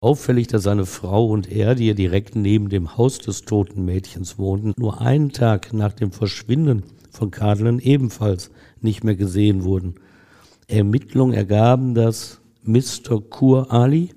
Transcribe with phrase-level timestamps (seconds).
[0.00, 4.38] Auffällig, dass seine Frau und er, die ja direkt neben dem Haus des toten Mädchens
[4.38, 9.96] wohnten, nur einen Tag nach dem Verschwinden von Kadelen ebenfalls nicht mehr gesehen wurden.
[10.68, 13.20] Ermittlungen ergaben, dass Mr.
[13.28, 14.10] Kur Ali,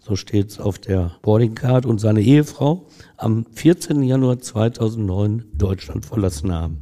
[0.00, 2.86] so steht es auf der Boardingcard, und seine Ehefrau
[3.16, 4.02] am 14.
[4.02, 6.80] Januar 2009 Deutschland verlassen haben.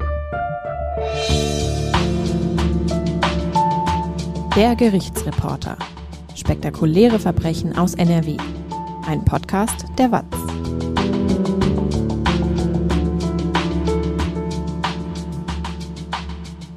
[4.56, 5.76] Der Gerichtsreporter.
[6.36, 8.36] Spektakuläre Verbrechen aus NRW.
[9.06, 10.24] Ein Podcast der WAZ.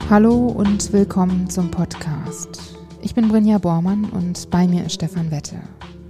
[0.09, 2.77] Hallo und willkommen zum Podcast.
[3.01, 5.57] Ich bin Brinja Bormann und bei mir ist Stefan Wette.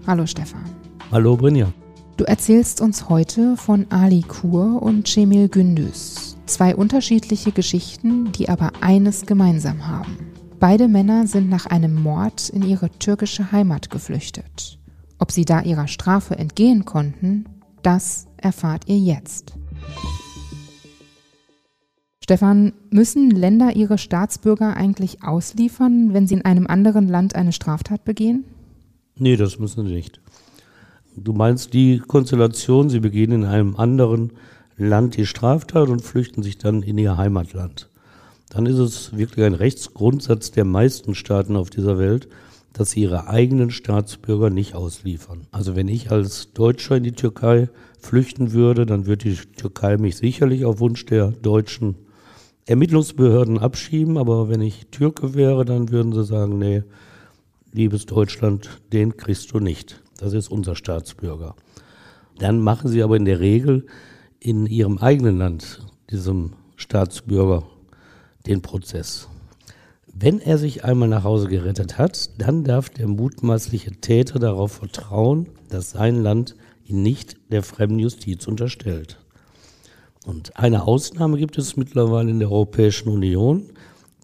[0.05, 0.63] Hallo Stefan.
[1.11, 1.73] Hallo Brinja.
[2.17, 6.37] Du erzählst uns heute von Ali Kur und Cemil Gündüz.
[6.45, 10.29] Zwei unterschiedliche Geschichten, die aber eines gemeinsam haben.
[10.59, 14.77] Beide Männer sind nach einem Mord in ihre türkische Heimat geflüchtet.
[15.17, 17.45] Ob sie da ihrer Strafe entgehen konnten,
[17.81, 19.53] das erfahrt ihr jetzt.
[22.21, 28.03] Stefan, müssen Länder ihre Staatsbürger eigentlich ausliefern, wenn sie in einem anderen Land eine Straftat
[28.03, 28.43] begehen?
[29.15, 30.19] Nee, das müssen sie nicht.
[31.15, 34.33] Du meinst die Konstellation, sie begehen in einem anderen
[34.75, 37.88] Land die Straftat und flüchten sich dann in ihr Heimatland
[38.49, 42.27] dann ist es wirklich ein Rechtsgrundsatz der meisten Staaten auf dieser Welt,
[42.73, 45.47] dass sie ihre eigenen Staatsbürger nicht ausliefern.
[45.51, 47.69] Also wenn ich als Deutscher in die Türkei
[47.99, 51.95] flüchten würde, dann würde die Türkei mich sicherlich auf Wunsch der deutschen
[52.65, 56.83] Ermittlungsbehörden abschieben, aber wenn ich Türke wäre, dann würden sie sagen, nee,
[57.71, 60.01] liebes Deutschland, den kriegst du nicht.
[60.17, 61.55] Das ist unser Staatsbürger.
[62.37, 63.85] Dann machen sie aber in der Regel
[64.39, 67.63] in ihrem eigenen Land diesem Staatsbürger
[68.45, 69.27] den Prozess.
[70.13, 75.47] Wenn er sich einmal nach Hause gerettet hat, dann darf der mutmaßliche Täter darauf vertrauen,
[75.69, 79.19] dass sein Land ihn nicht der fremden Justiz unterstellt.
[80.25, 83.69] Und eine Ausnahme gibt es mittlerweile in der Europäischen Union.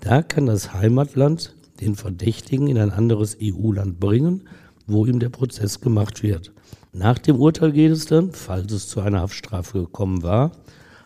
[0.01, 4.47] Da kann das Heimatland den Verdächtigen in ein anderes EU-Land bringen,
[4.87, 6.51] wo ihm der Prozess gemacht wird.
[6.91, 10.51] Nach dem Urteil geht es dann, falls es zu einer Haftstrafe gekommen war,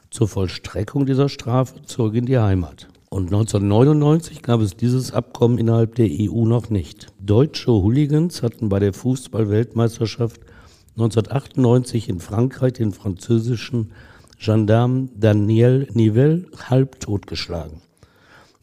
[0.10, 2.88] zur Vollstreckung dieser Strafe zurück in die Heimat.
[3.10, 7.08] Und 1999 gab es dieses Abkommen innerhalb der EU noch nicht.
[7.20, 10.42] Deutsche Hooligans hatten bei der Fußball-Weltmeisterschaft
[10.92, 13.94] 1998 in Frankreich den französischen
[14.38, 17.82] Gendarme Daniel Nivelle halbtot geschlagen.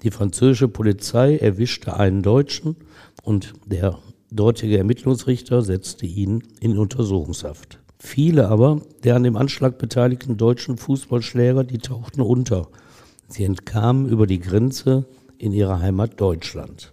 [0.04, 2.76] Die französische Polizei erwischte einen Deutschen
[3.24, 3.98] und der
[4.30, 7.80] dortige Ermittlungsrichter setzte ihn in Untersuchungshaft.
[7.98, 12.68] Viele aber der an dem Anschlag beteiligten deutschen Fußballschläger, die tauchten unter
[13.28, 15.06] Sie entkamen über die Grenze
[15.38, 16.92] in ihre Heimat Deutschland.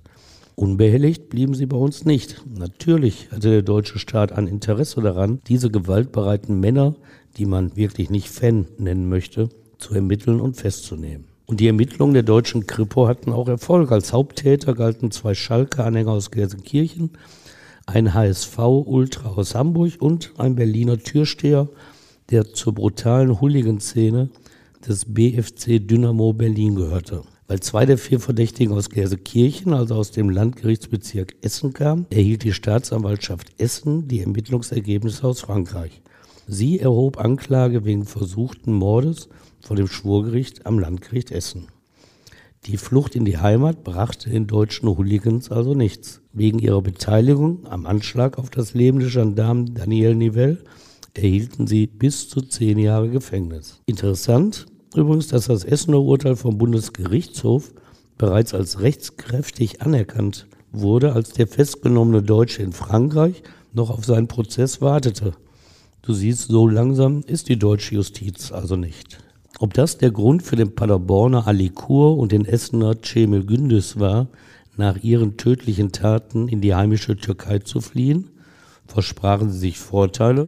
[0.55, 2.43] Unbehelligt blieben sie bei uns nicht.
[2.47, 6.95] Natürlich hatte der deutsche Staat ein Interesse daran, diese gewaltbereiten Männer,
[7.37, 9.49] die man wirklich nicht Fan nennen möchte,
[9.79, 11.25] zu ermitteln und festzunehmen.
[11.45, 13.91] Und die Ermittlungen der deutschen Kripo hatten auch Erfolg.
[13.91, 17.11] Als Haupttäter galten zwei Schalke-Anhänger aus Gelsenkirchen,
[17.85, 21.67] ein HSV-Ultra aus Hamburg und ein Berliner Türsteher,
[22.29, 24.29] der zur brutalen Hooligan-Szene
[24.87, 27.23] des BFC Dynamo Berlin gehörte.
[27.47, 32.53] Weil zwei der vier Verdächtigen aus Gelsenkirchen, also aus dem Landgerichtsbezirk Essen kamen, erhielt die
[32.53, 36.01] Staatsanwaltschaft Essen die Ermittlungsergebnisse aus Frankreich.
[36.47, 39.29] Sie erhob Anklage wegen versuchten Mordes
[39.61, 41.67] vor dem Schwurgericht am Landgericht Essen.
[42.65, 46.21] Die Flucht in die Heimat brachte den deutschen Hooligans also nichts.
[46.31, 50.63] Wegen ihrer Beteiligung am Anschlag auf das Leben des Gendarmen Daniel Nivelle
[51.13, 53.81] erhielten sie bis zu zehn Jahre Gefängnis.
[53.85, 54.65] Interessant,
[54.95, 57.71] übrigens, dass das Essener Urteil vom Bundesgerichtshof
[58.17, 63.43] bereits als rechtskräftig anerkannt wurde, als der festgenommene Deutsche in Frankreich
[63.73, 65.33] noch auf seinen Prozess wartete.
[66.01, 69.19] Du siehst, so langsam ist die deutsche Justiz also nicht.
[69.59, 74.27] Ob das der Grund für den Paderborner Alikur und den Essener Cemil Gündüz war,
[74.75, 78.31] nach ihren tödlichen Taten in die heimische Türkei zu fliehen,
[78.87, 80.47] versprachen sie sich Vorteile.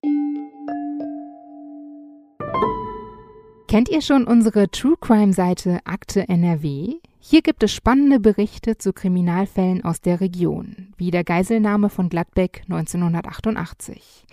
[3.75, 6.93] Kennt ihr schon unsere True Crime Seite Akte NRW?
[7.19, 12.61] Hier gibt es spannende Berichte zu Kriminalfällen aus der Region, wie der Geiselnahme von Gladbeck
[12.69, 14.27] 1988.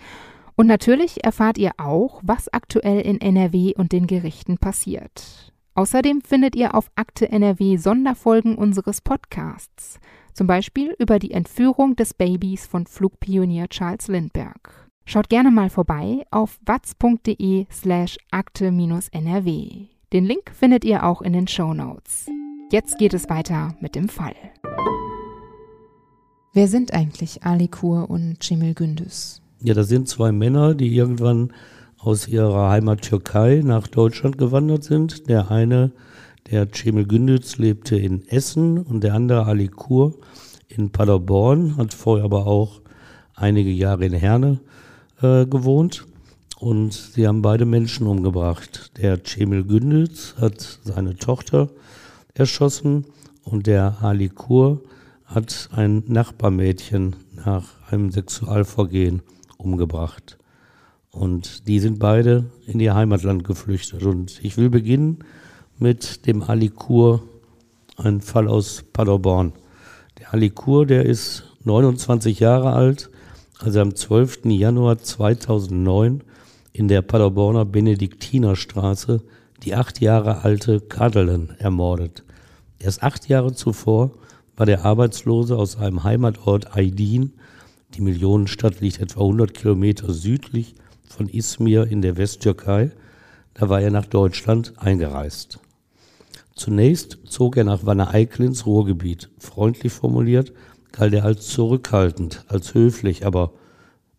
[0.55, 5.51] Und natürlich erfahrt ihr auch, was aktuell in NRW und den Gerichten passiert.
[5.75, 9.99] Außerdem findet ihr auf Akte NRW Sonderfolgen unseres Podcasts,
[10.31, 14.82] zum Beispiel über die Entführung des Babys von Flugpionier Charles Lindbergh.
[15.05, 19.87] Schaut gerne mal vorbei auf watz.de slash akte-nrw.
[20.13, 22.27] Den Link findet ihr auch in den Show Notes.
[22.71, 24.35] Jetzt geht es weiter mit dem Fall.
[26.53, 29.41] Wer sind eigentlich Ali Kur und Cemil Gündüz?
[29.61, 31.51] Ja, das sind zwei Männer, die irgendwann
[31.97, 35.27] aus ihrer Heimat Türkei nach Deutschland gewandert sind.
[35.29, 35.91] Der eine,
[36.49, 40.15] der Cemil Gündüz, lebte in Essen und der andere Ali Kur
[40.69, 42.81] in Paderborn, hat vorher aber auch
[43.35, 44.59] einige Jahre in Herne
[45.23, 46.05] äh, gewohnt.
[46.59, 48.91] Und sie haben beide Menschen umgebracht.
[48.97, 51.69] Der Cemil Gündüz hat seine Tochter
[52.33, 53.05] erschossen
[53.43, 54.81] und der Ali Kur
[55.25, 57.15] hat ein Nachbarmädchen
[57.45, 59.21] nach einem Sexualvergehen
[59.57, 60.37] umgebracht.
[61.11, 64.03] Und die sind beide in ihr Heimatland geflüchtet.
[64.03, 65.19] Und ich will beginnen
[65.77, 67.23] mit dem Ali Kur,
[67.97, 69.53] ein Fall aus Paderborn.
[70.19, 73.09] Der Ali Kur, der ist 29 Jahre alt,
[73.63, 74.41] als er am 12.
[74.45, 76.21] Januar 2009
[76.73, 79.21] in der Paderborner Benediktinerstraße
[79.63, 82.25] die acht Jahre alte Kadelen ermordet.
[82.79, 84.11] Erst acht Jahre zuvor
[84.57, 87.31] war der Arbeitslose aus seinem Heimatort Aydin,
[87.93, 90.75] die Millionenstadt liegt etwa 100 Kilometer südlich
[91.07, 92.91] von Izmir in der Westtürkei,
[93.53, 95.59] da war er nach Deutschland eingereist.
[96.53, 99.29] Zunächst zog er nach Wanne-Eickel ins Ruhrgebiet.
[99.39, 100.51] Freundlich formuliert
[100.93, 103.51] galt er als zurückhaltend, als höflich, aber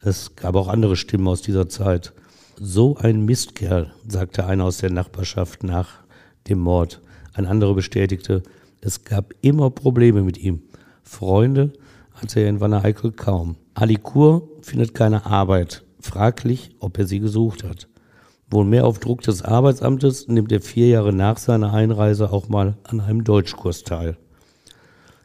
[0.00, 2.12] es gab auch andere Stimmen aus dieser Zeit.
[2.60, 6.04] So ein Mistkerl, sagte einer aus der Nachbarschaft nach
[6.48, 7.00] dem Mord.
[7.32, 8.42] Ein anderer bestätigte,
[8.82, 10.62] es gab immer Probleme mit ihm.
[11.02, 11.72] Freunde
[12.12, 13.56] hatte er in Wanne-Eickel kaum.
[13.72, 15.84] Ali Kur findet keine Arbeit.
[16.00, 17.88] Fraglich, ob er sie gesucht hat.
[18.50, 22.76] Wohl mehr auf Druck des Arbeitsamtes nimmt er vier Jahre nach seiner Einreise auch mal
[22.84, 24.18] an einem Deutschkurs teil.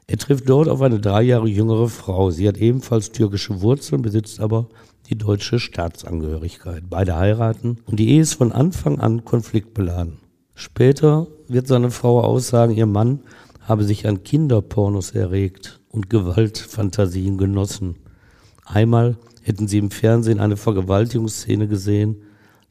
[0.10, 2.32] Er trifft dort auf eine drei Jahre jüngere Frau.
[2.32, 4.68] Sie hat ebenfalls türkische Wurzeln, besitzt aber
[5.08, 6.82] die deutsche Staatsangehörigkeit.
[6.90, 10.18] Beide heiraten und die Ehe ist von Anfang an konfliktbeladen.
[10.56, 13.20] Später wird seine Frau aussagen, ihr Mann
[13.62, 17.98] habe sich an Kinderpornos erregt und Gewaltfantasien genossen.
[18.66, 22.24] Einmal hätten sie im Fernsehen eine Vergewaltigungsszene gesehen,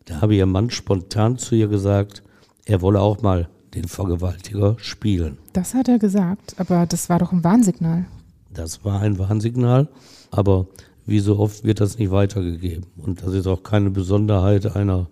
[0.07, 2.25] da habe ihr Mann spontan zu ihr gesagt,
[2.65, 5.39] er wolle auch mal den Vergewaltiger spielen.
[5.53, 8.07] Das hat er gesagt, aber das war doch ein Warnsignal.
[8.53, 9.89] Das war ein Warnsignal,
[10.31, 10.67] aber
[11.07, 12.87] wie so oft wird das nicht weitergegeben.
[12.97, 15.09] Und das ist auch keine Besonderheit einer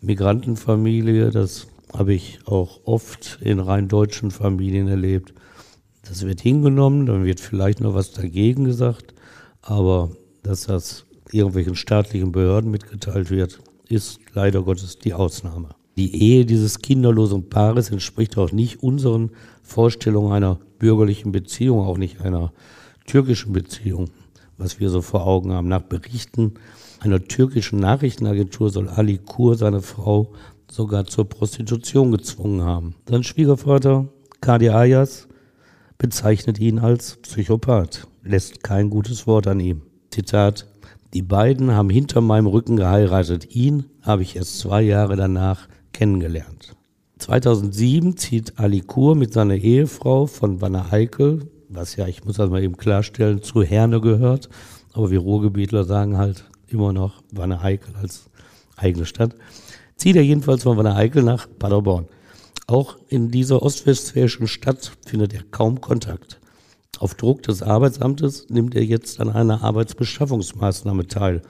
[0.00, 1.30] Migrantenfamilie.
[1.30, 5.34] Das habe ich auch oft in rein deutschen Familien erlebt.
[6.08, 9.14] Das wird hingenommen, dann wird vielleicht noch was dagegen gesagt,
[9.62, 10.10] aber
[10.42, 13.58] dass das irgendwelchen staatlichen Behörden mitgeteilt wird,
[13.88, 15.70] ist leider Gottes die Ausnahme.
[15.96, 19.30] Die Ehe dieses kinderlosen Paares entspricht auch nicht unseren
[19.62, 22.52] Vorstellungen einer bürgerlichen Beziehung, auch nicht einer
[23.06, 24.10] türkischen Beziehung
[24.58, 25.68] was wir so vor Augen haben.
[25.68, 26.54] Nach Berichten
[27.00, 30.32] einer türkischen Nachrichtenagentur soll Ali Kur seine Frau
[30.70, 32.94] sogar zur Prostitution gezwungen haben.
[33.08, 34.08] Sein Schwiegervater,
[34.40, 35.28] Kadi Ayas,
[35.98, 39.82] bezeichnet ihn als Psychopath, lässt kein gutes Wort an ihm.
[40.10, 40.66] Zitat,
[41.14, 43.54] die beiden haben hinter meinem Rücken geheiratet.
[43.54, 46.76] Ihn habe ich erst zwei Jahre danach kennengelernt.
[47.18, 52.50] 2007 zieht Ali Kur mit seiner Ehefrau von Wanne Eickel was ja, ich muss das
[52.50, 54.48] mal eben klarstellen, zu Herne gehört.
[54.92, 58.28] Aber wir Ruhrgebietler sagen halt immer noch Wanne Eickel als
[58.76, 59.34] eigene Stadt.
[59.96, 62.06] Zieht er jedenfalls von Wanne Eickel nach Paderborn.
[62.66, 66.40] Auch in dieser ostwestfälischen Stadt findet er kaum Kontakt.
[66.98, 71.42] Auf Druck des Arbeitsamtes nimmt er jetzt an einer Arbeitsbeschaffungsmaßnahme teil,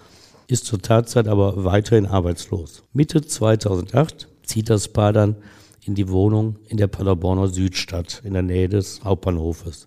[0.49, 2.82] ist zur Tatzeit aber weiterhin arbeitslos.
[2.92, 5.36] Mitte 2008 zieht das Paar dann
[5.84, 9.86] in die Wohnung in der Paderborner Südstadt in der Nähe des Hauptbahnhofes.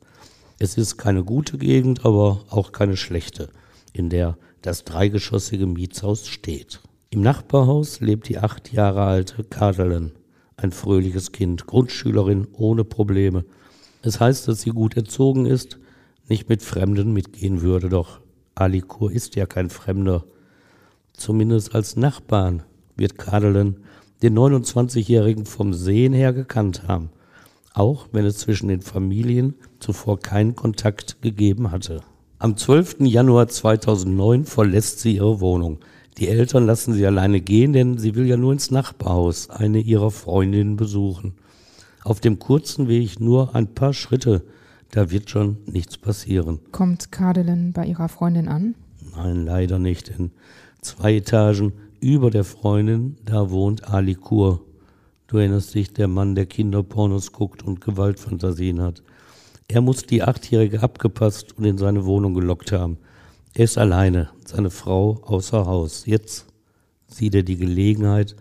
[0.60, 3.50] Es ist keine gute Gegend, aber auch keine schlechte,
[3.94, 6.82] in der das dreigeschossige Mietshaus steht.
[7.10, 10.12] Im Nachbarhaus lebt die acht Jahre alte Kadelen,
[10.58, 13.46] ein fröhliches Kind, Grundschülerin ohne Probleme.
[14.02, 15.80] Es heißt, dass sie gut erzogen ist,
[16.28, 18.20] nicht mit Fremden mitgehen würde, doch
[18.54, 20.26] Alikur ist ja kein Fremder.
[21.14, 22.64] Zumindest als Nachbarn
[22.96, 23.78] wird Kadelen
[24.22, 27.10] den 29-Jährigen vom Sehen her gekannt haben
[27.74, 32.02] auch wenn es zwischen den Familien zuvor keinen Kontakt gegeben hatte.
[32.38, 32.98] Am 12.
[33.02, 35.80] Januar 2009 verlässt sie ihre Wohnung.
[36.18, 40.12] Die Eltern lassen sie alleine gehen, denn sie will ja nur ins Nachbarhaus eine ihrer
[40.12, 41.34] Freundinnen besuchen.
[42.04, 44.44] Auf dem kurzen Weg nur ein paar Schritte,
[44.92, 46.60] da wird schon nichts passieren.
[46.72, 48.76] Kommt Kadelen bei ihrer Freundin an?
[49.16, 50.32] Nein, leider nicht, denn
[50.82, 54.62] zwei Etagen über der Freundin, da wohnt Ali Kur,
[55.30, 59.04] Du erinnerst dich, der Mann, der Kinderpornos guckt und Gewaltfantasien hat.
[59.68, 62.98] Er muss die Achtjährige abgepasst und in seine Wohnung gelockt haben.
[63.54, 66.08] Er ist alleine, seine Frau außer Haus.
[66.08, 66.48] Jetzt
[67.06, 68.36] sieht er die Gelegenheit,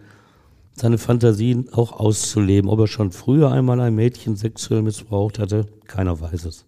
[0.73, 2.71] seine Fantasien auch auszuleben.
[2.71, 6.65] Ob er schon früher einmal ein Mädchen sexuell missbraucht hatte, keiner weiß es.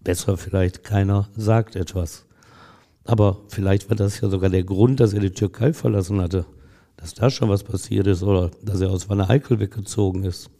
[0.00, 2.26] Besser vielleicht, keiner sagt etwas.
[3.04, 6.46] Aber vielleicht war das ja sogar der Grund, dass er die Türkei verlassen hatte.
[6.96, 10.50] Dass da schon was passiert ist oder dass er aus Wanne Eickel weggezogen ist.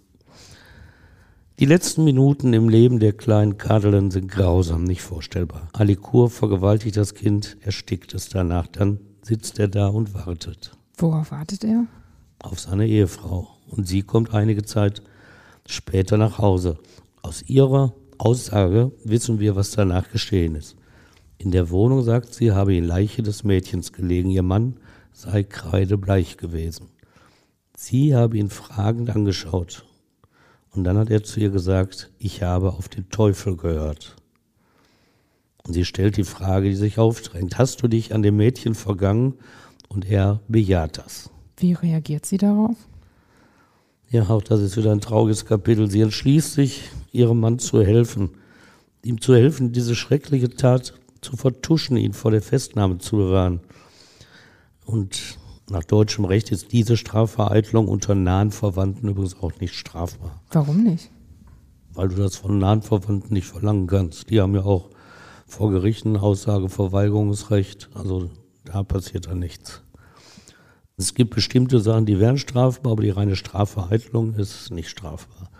[1.61, 5.69] Die letzten Minuten im Leben der kleinen Kadelen sind grausam, nicht vorstellbar.
[5.73, 8.67] Alikur vergewaltigt das Kind, erstickt es danach.
[8.67, 10.73] Dann sitzt er da und wartet.
[10.99, 11.87] Worauf wartet er?
[12.41, 13.49] Auf seine Ehefrau.
[13.69, 15.03] Und sie kommt einige Zeit
[15.65, 16.79] später nach Hause.
[17.23, 20.77] Aus ihrer Aussage wissen wir, was danach geschehen ist.
[21.39, 24.31] In der Wohnung sagt sie, habe die Leiche des Mädchens gelegen.
[24.31, 24.77] Ihr Mann
[25.13, 26.89] sei kreidebleich gewesen.
[27.77, 29.85] Sie habe ihn fragend angeschaut
[30.75, 34.17] und dann hat er zu ihr gesagt, ich habe auf den Teufel gehört.
[35.67, 39.35] Und sie stellt die Frage, die sich aufdrängt, hast du dich an dem Mädchen vergangen?
[39.89, 41.31] Und er bejaht das.
[41.57, 42.77] Wie reagiert sie darauf?
[44.11, 45.91] Ja, auch das ist wieder ein trauriges Kapitel.
[45.91, 48.31] Sie entschließt sich, ihrem Mann zu helfen,
[49.05, 53.61] ihm zu helfen, diese schreckliche Tat zu vertuschen, ihn vor der Festnahme zu bewahren.
[54.85, 55.39] Und
[55.71, 60.43] nach deutschem Recht ist diese Strafvereitlung unter nahen Verwandten übrigens auch nicht strafbar.
[60.53, 61.11] Warum nicht?
[61.95, 64.31] Weil du das von nahen Verwandten nicht verlangen kannst.
[64.31, 64.91] Die haben ja auch
[65.47, 67.89] vor Gerichten Aussageverweigerungsrecht.
[67.95, 68.31] Also
[68.65, 69.83] da passiert dann nichts.
[70.97, 75.51] Es gibt bestimmte Sachen, die wären strafbar, aber die reine Strafvereitlung ist nicht strafbar.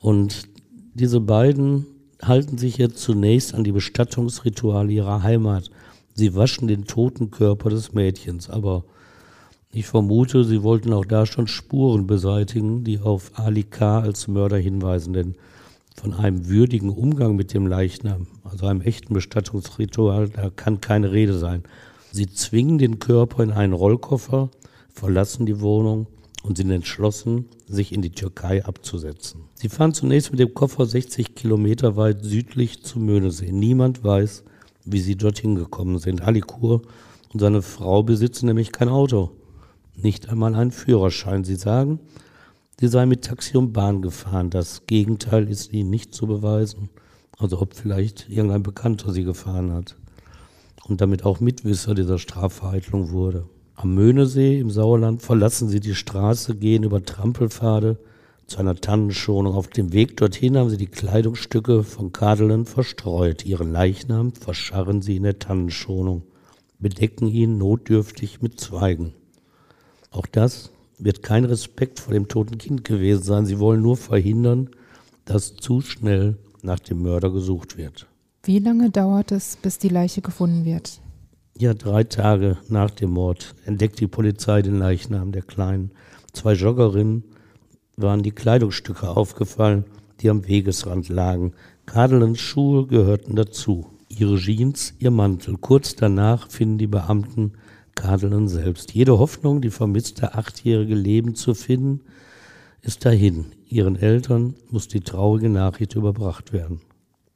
[0.00, 0.48] Und
[0.94, 1.86] diese beiden
[2.22, 5.70] halten sich jetzt zunächst an die Bestattungsrituale ihrer Heimat.
[6.14, 8.84] Sie waschen den toten Körper des Mädchens, aber
[9.70, 14.00] ich vermute, sie wollten auch da schon Spuren beseitigen, die auf Ali K.
[14.00, 15.34] als Mörder hinweisen, denn
[15.94, 21.38] von einem würdigen Umgang mit dem Leichnam, also einem echten Bestattungsritual, da kann keine Rede
[21.38, 21.64] sein.
[22.12, 24.50] Sie zwingen den Körper in einen Rollkoffer,
[24.88, 26.06] verlassen die Wohnung
[26.46, 29.42] und sind entschlossen, sich in die Türkei abzusetzen.
[29.54, 33.50] Sie fahren zunächst mit dem Koffer 60 Kilometer weit südlich zum Möhnesee.
[33.52, 34.44] Niemand weiß,
[34.84, 36.22] wie sie dorthin gekommen sind.
[36.22, 36.82] Alikur
[37.32, 39.32] und seine Frau besitzen nämlich kein Auto
[39.96, 41.44] nicht einmal einen Führerschein.
[41.44, 42.00] Sie sagen,
[42.78, 44.50] sie sei mit Taxi und Bahn gefahren.
[44.50, 46.90] Das Gegenteil ist ihnen nicht zu beweisen.
[47.38, 49.96] Also ob vielleicht irgendein Bekannter sie gefahren hat
[50.84, 53.46] und damit auch Mitwisser dieser Strafvereitlung wurde.
[53.78, 57.98] Am Möhnesee im Sauerland verlassen sie die Straße, gehen über Trampelpfade
[58.46, 59.54] zu einer Tannenschonung.
[59.54, 63.44] Auf dem Weg dorthin haben sie die Kleidungsstücke von Kadelen verstreut.
[63.44, 66.22] Ihren Leichnam verscharren sie in der Tannenschonung,
[66.78, 69.12] bedecken ihn notdürftig mit Zweigen.
[70.10, 73.44] Auch das wird kein Respekt vor dem toten Kind gewesen sein.
[73.44, 74.70] Sie wollen nur verhindern,
[75.26, 78.06] dass zu schnell nach dem Mörder gesucht wird.
[78.42, 81.02] Wie lange dauert es, bis die Leiche gefunden wird?
[81.58, 85.90] Ja, drei Tage nach dem Mord entdeckt die Polizei den Leichnam der Kleinen.
[86.34, 87.24] Zwei Joggerinnen
[87.96, 89.86] waren die Kleidungsstücke aufgefallen,
[90.20, 91.54] die am Wegesrand lagen.
[91.86, 93.86] Kadelens Schuhe gehörten dazu.
[94.08, 95.56] Ihre Jeans, ihr Mantel.
[95.56, 97.52] Kurz danach finden die Beamten
[97.94, 98.92] Kadelen selbst.
[98.92, 102.02] Jede Hoffnung, die vermisste achtjährige Leben zu finden,
[102.82, 103.46] ist dahin.
[103.66, 106.82] Ihren Eltern muss die traurige Nachricht überbracht werden.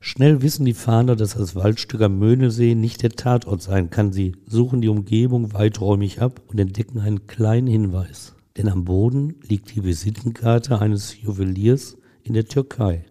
[0.03, 4.13] Schnell wissen die Fahnder, dass das Waldstück am Möhnesee nicht der Tatort sein kann.
[4.13, 8.35] Sie suchen die Umgebung weiträumig ab und entdecken einen kleinen Hinweis.
[8.57, 13.05] Denn am Boden liegt die Visitenkarte eines Juweliers in der Türkei.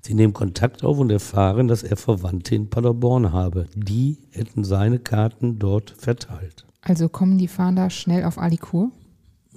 [0.00, 3.66] Sie nehmen Kontakt auf und erfahren, dass er Verwandte in Paderborn habe.
[3.74, 6.64] Die hätten seine Karten dort verteilt.
[6.80, 8.92] Also kommen die Fahnder schnell auf Alikur?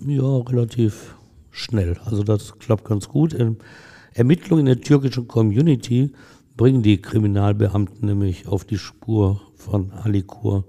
[0.03, 1.15] Ja, relativ
[1.51, 1.99] schnell.
[2.03, 3.35] Also das klappt ganz gut.
[4.13, 6.11] Ermittlungen in der türkischen Community
[6.57, 10.65] bringen die Kriminalbeamten nämlich auf die Spur von Alikur.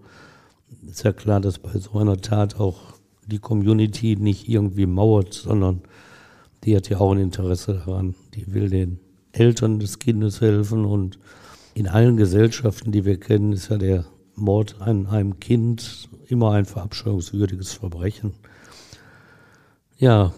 [0.88, 2.94] Ist ja klar, dass bei so einer Tat auch
[3.26, 5.82] die Community nicht irgendwie mauert, sondern
[6.64, 8.14] die hat ja auch ein Interesse daran.
[8.34, 9.00] Die will den
[9.32, 11.18] Eltern des Kindes helfen und
[11.75, 16.64] in allen Gesellschaften, die wir kennen, ist ja der Mord an einem Kind immer ein
[16.64, 18.34] verabscheuungswürdiges Verbrechen.
[19.99, 20.32] Ja,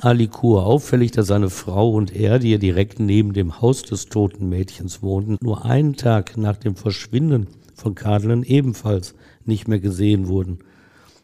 [0.00, 4.06] Ali Kur auffällig, dass seine Frau und er, die ja direkt neben dem Haus des
[4.06, 9.14] toten Mädchens wohnten, nur einen Tag nach dem Verschwinden von Kadelen ebenfalls
[9.44, 10.60] nicht mehr gesehen wurden.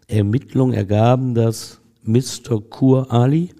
[0.09, 2.61] Ermittlungen ergaben, dass Mr.
[2.61, 3.50] Kur Ali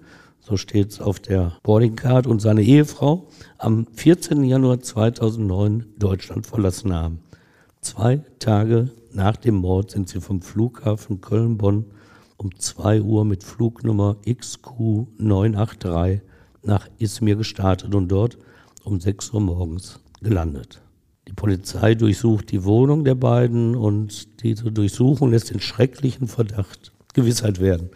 [0.47, 4.45] so steht es auf der Boardingcard, und seine Ehefrau am 14.
[4.45, 7.19] Januar 2009 Deutschland verlassen haben.
[7.81, 11.85] Zwei Tage nach dem Mord sind sie vom Flughafen Köln-Bonn
[12.37, 16.21] um 2 Uhr mit Flugnummer XQ983
[16.63, 18.37] nach Izmir gestartet und dort
[18.83, 20.81] um 6 Uhr morgens gelandet.
[21.27, 27.59] Die Polizei durchsucht die Wohnung der beiden und diese Durchsuchung lässt den schrecklichen Verdacht Gewissheit
[27.59, 27.89] werden.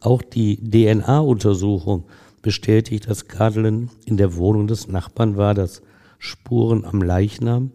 [0.00, 2.04] Auch die DNA-Untersuchung
[2.40, 5.82] bestätigt, dass Kadelen in der Wohnung des Nachbarn war, dass
[6.18, 7.72] Spuren am Leichnam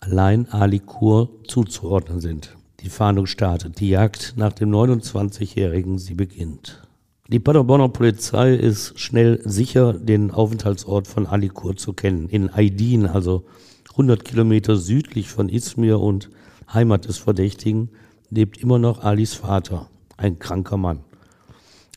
[0.00, 2.56] allein Ali Kur zuzuordnen sind.
[2.86, 6.86] Die Fahndung startet, die Jagd nach dem 29-Jährigen, sie beginnt.
[7.26, 12.28] Die Paderborner Polizei ist schnell sicher, den Aufenthaltsort von Ali Kur zu kennen.
[12.28, 13.44] In Aydin, also
[13.90, 16.30] 100 Kilometer südlich von Izmir und
[16.72, 17.88] Heimat des Verdächtigen,
[18.30, 21.00] lebt immer noch Alis Vater, ein kranker Mann.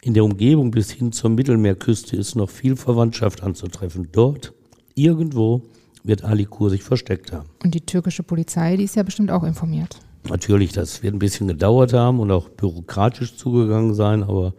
[0.01, 4.07] In der Umgebung bis hin zur Mittelmeerküste ist noch viel Verwandtschaft anzutreffen.
[4.11, 4.53] Dort,
[4.95, 5.61] irgendwo,
[6.03, 7.47] wird Ali Kur sich versteckt haben.
[7.63, 9.99] Und die türkische Polizei, die ist ja bestimmt auch informiert.
[10.27, 14.53] Natürlich, das wird ein bisschen gedauert haben und auch bürokratisch zugegangen sein, aber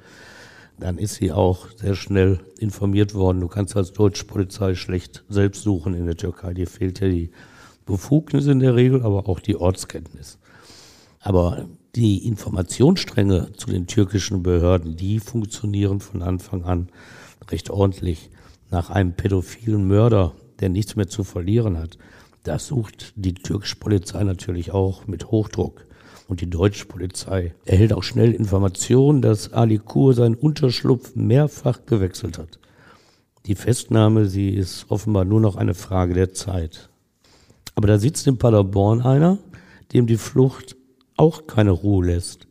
[0.78, 3.40] dann ist sie auch sehr schnell informiert worden.
[3.40, 6.54] Du kannst als deutsche Polizei schlecht selbst suchen in der Türkei.
[6.54, 7.30] Dir fehlt ja die
[7.84, 10.38] Befugnis in der Regel, aber auch die Ortskenntnis.
[11.20, 16.88] Aber die Informationsstränge zu den türkischen Behörden, die funktionieren von Anfang an
[17.50, 18.30] recht ordentlich.
[18.70, 21.98] Nach einem pädophilen Mörder, der nichts mehr zu verlieren hat,
[22.42, 25.86] das sucht die türkische Polizei natürlich auch mit Hochdruck.
[26.28, 32.38] Und die deutsche Polizei erhält auch schnell Informationen, dass Ali Kur seinen Unterschlupf mehrfach gewechselt
[32.38, 32.58] hat.
[33.46, 36.88] Die Festnahme, sie ist offenbar nur noch eine Frage der Zeit.
[37.74, 39.38] Aber da sitzt in Paderborn einer,
[39.92, 40.76] dem die Flucht
[41.16, 42.46] auch keine Ruhe lässt.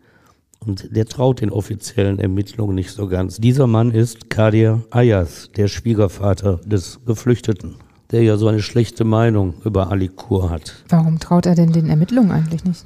[0.59, 3.37] Und der traut den offiziellen Ermittlungen nicht so ganz.
[3.37, 7.77] Dieser Mann ist Kadir Ayas, der Schwiegervater des Geflüchteten
[8.11, 10.83] der ja so eine schlechte Meinung über Alikur hat.
[10.89, 12.85] Warum traut er denn den Ermittlungen eigentlich nicht?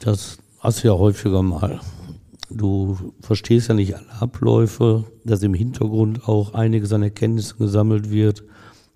[0.00, 1.80] Das hast du ja häufiger mal.
[2.50, 8.44] Du verstehst ja nicht alle Abläufe, dass im Hintergrund auch einiges an Erkenntnissen gesammelt wird.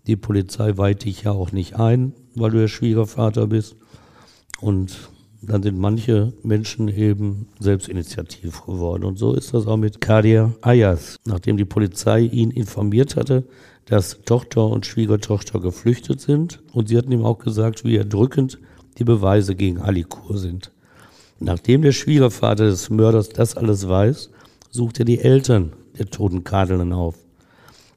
[0.07, 3.77] Die Polizei weiht dich ja auch nicht ein, weil du ja Schwiegervater bist.
[4.61, 5.11] Und
[5.41, 9.05] dann sind manche Menschen eben selbstinitiativ geworden.
[9.05, 11.17] Und so ist das auch mit Kadir Ayas.
[11.25, 13.45] Nachdem die Polizei ihn informiert hatte,
[13.89, 16.63] dass Tochter und Schwiegertochter geflüchtet sind.
[16.73, 18.59] Und sie hatten ihm auch gesagt, wie erdrückend
[18.99, 20.73] die Beweise gegen Alikur sind.
[21.41, 24.31] Nachdem der Schwiegervater des Mörders das alles weiß,
[24.71, 27.17] sucht er die Eltern der toten Kadeln auf.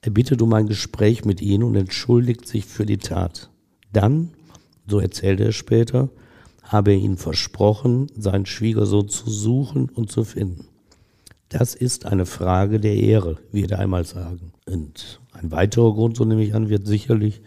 [0.01, 3.49] Er bittet um ein Gespräch mit ihnen und entschuldigt sich für die Tat.
[3.91, 4.29] Dann,
[4.87, 6.09] so erzählt er später,
[6.63, 10.67] habe er ihnen versprochen, seinen Schwiegersohn zu suchen und zu finden.
[11.51, 14.53] Das ist eine Frage der Ehre, wird er einmal sagen.
[14.65, 17.41] Und ein weiterer Grund, so nehme ich an, wird sicherlich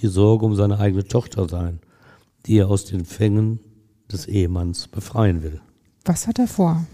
[0.00, 1.78] die Sorge um seine eigene Tochter sein,
[2.46, 3.60] die er aus den Fängen
[4.10, 5.60] des Ehemanns befreien will.
[6.06, 6.86] Was hat er vor?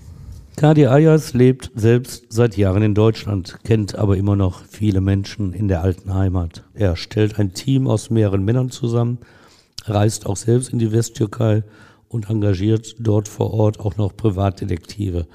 [0.57, 5.69] Kadi Ayas lebt selbst seit Jahren in Deutschland, kennt aber immer noch viele Menschen in
[5.69, 6.65] der alten Heimat.
[6.75, 9.19] Er stellt ein Team aus mehreren Männern zusammen,
[9.85, 11.63] reist auch selbst in die Westtürkei
[12.09, 15.29] und engagiert dort vor Ort auch noch Privatdetektive.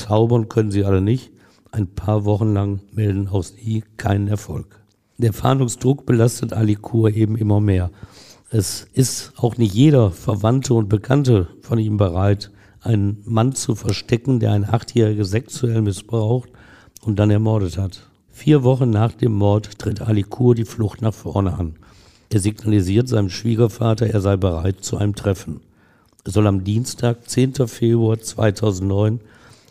[0.00, 1.30] Zaubern können sie alle nicht,
[1.72, 4.80] ein paar Wochen lang melden aus nie keinen Erfolg.
[5.18, 7.90] Der Fahndungsdruck belastet Alikur eben immer mehr.
[8.48, 14.40] Es ist auch nicht jeder Verwandte und Bekannte von ihm bereit, einen Mann zu verstecken,
[14.40, 16.48] der ein Achtjähriges sexuell missbraucht
[17.02, 18.08] und dann ermordet hat.
[18.30, 21.74] Vier Wochen nach dem Mord tritt Alikur die Flucht nach vorne an.
[22.30, 25.60] Er signalisiert seinem Schwiegervater, er sei bereit zu einem Treffen.
[26.24, 27.66] Es soll am Dienstag, 10.
[27.68, 29.20] Februar 2009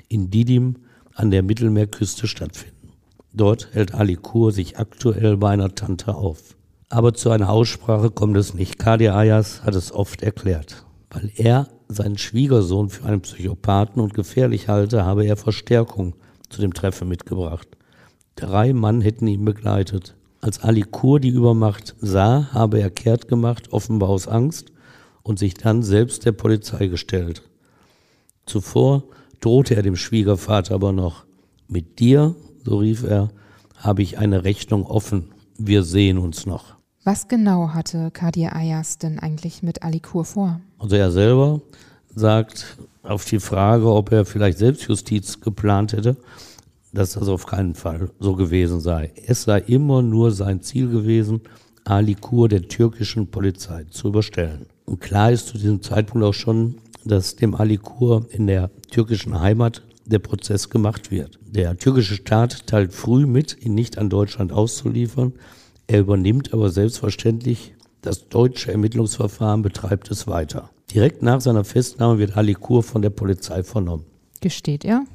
[0.10, 0.76] in Didim
[1.14, 2.94] an der Mittelmeerküste stattfinden.
[3.34, 6.56] Dort hält Ali Kur sich aktuell bei einer Tante auf.
[6.90, 8.80] Aber zu einer Aussprache kommt es nicht.
[8.80, 10.86] Kadir Ayas hat es oft erklärt.
[11.12, 16.16] Weil er seinen Schwiegersohn für einen Psychopathen und gefährlich halte, habe er Verstärkung
[16.50, 17.68] zu dem Treffen mitgebracht.
[18.36, 20.16] Drei Mann hätten ihn begleitet.
[20.42, 24.72] Als Ali Kur die Übermacht sah, habe er kehrt gemacht, offenbar aus Angst,
[25.22, 27.44] und sich dann selbst der Polizei gestellt.
[28.46, 29.04] Zuvor
[29.40, 31.26] drohte er dem Schwiegervater aber noch.
[31.68, 33.30] Mit dir, so rief er,
[33.78, 35.32] habe ich eine Rechnung offen.
[35.58, 36.76] Wir sehen uns noch.
[37.04, 40.60] Was genau hatte Kadir Ayas denn eigentlich mit Alikur vor?
[40.78, 41.62] Also er selber
[42.14, 46.18] sagt auf die Frage, ob er vielleicht Selbstjustiz geplant hätte,
[46.92, 49.14] dass das auf keinen Fall so gewesen sei.
[49.26, 51.42] Es sei immer nur sein Ziel gewesen,
[51.86, 54.66] Alikur der türkischen Polizei zu überstellen.
[54.86, 59.84] Und klar ist zu diesem Zeitpunkt auch schon, dass dem Alikur in der türkischen Heimat
[60.06, 61.40] der Prozess gemacht wird.
[61.46, 65.34] Der türkische Staat teilt früh mit, ihn nicht an Deutschland auszuliefern.
[65.88, 70.70] Er übernimmt aber selbstverständlich das deutsche Ermittlungsverfahren, betreibt es weiter.
[70.94, 74.06] Direkt nach seiner Festnahme wird Alikur von der Polizei vernommen.
[74.42, 75.06] Gesteht er?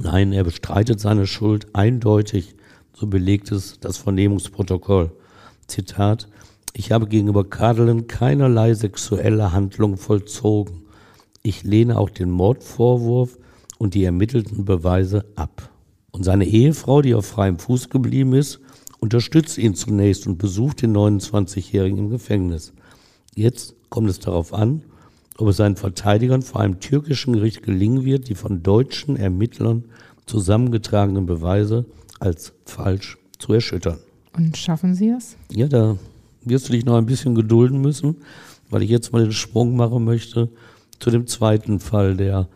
[0.00, 2.54] Nein, er bestreitet seine Schuld eindeutig,
[2.94, 5.12] so belegt es das Vernehmungsprotokoll.
[5.66, 6.28] Zitat,
[6.72, 10.84] ich habe gegenüber Kadelen keinerlei sexuelle Handlung vollzogen.
[11.42, 13.38] Ich lehne auch den Mordvorwurf
[13.78, 15.70] und die ermittelten Beweise ab.
[16.10, 18.60] Und seine Ehefrau, die auf freiem Fuß geblieben ist,
[18.98, 22.72] unterstützt ihn zunächst und besucht den 29-Jährigen im Gefängnis.
[23.34, 24.82] Jetzt kommt es darauf an,
[25.38, 29.84] ob es seinen Verteidigern vor einem türkischen Gericht gelingen wird, die von deutschen Ermittlern
[30.26, 31.86] zusammengetragenen Beweise
[32.18, 33.98] als falsch zu erschüttern.
[34.36, 35.36] Und schaffen Sie es?
[35.50, 35.96] Ja, da
[36.44, 38.16] wirst du dich noch ein bisschen gedulden müssen,
[38.68, 40.50] weil ich jetzt mal den Sprung machen möchte
[41.00, 42.48] zu dem zweiten Fall, der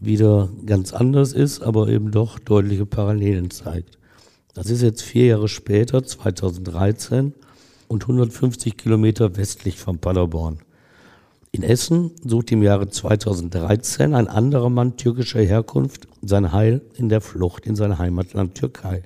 [0.00, 3.98] wieder ganz anders ist, aber eben doch deutliche Parallelen zeigt.
[4.54, 7.34] Das ist jetzt vier Jahre später, 2013
[7.88, 10.58] und 150 Kilometer westlich von Paderborn.
[11.52, 17.20] In Essen sucht im Jahre 2013 ein anderer Mann türkischer Herkunft sein Heil in der
[17.20, 19.02] Flucht in sein Heimatland Türkei.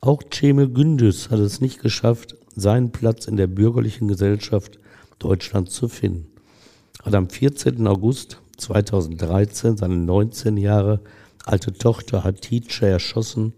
[0.00, 4.78] Auch Cemil Gündüz hat es nicht geschafft, seinen Platz in der bürgerlichen Gesellschaft
[5.18, 6.26] Deutschlands zu finden.
[7.02, 7.86] Hat am 14.
[7.86, 11.00] August 2013 seine 19 Jahre
[11.44, 13.52] alte Tochter Hatice erschossen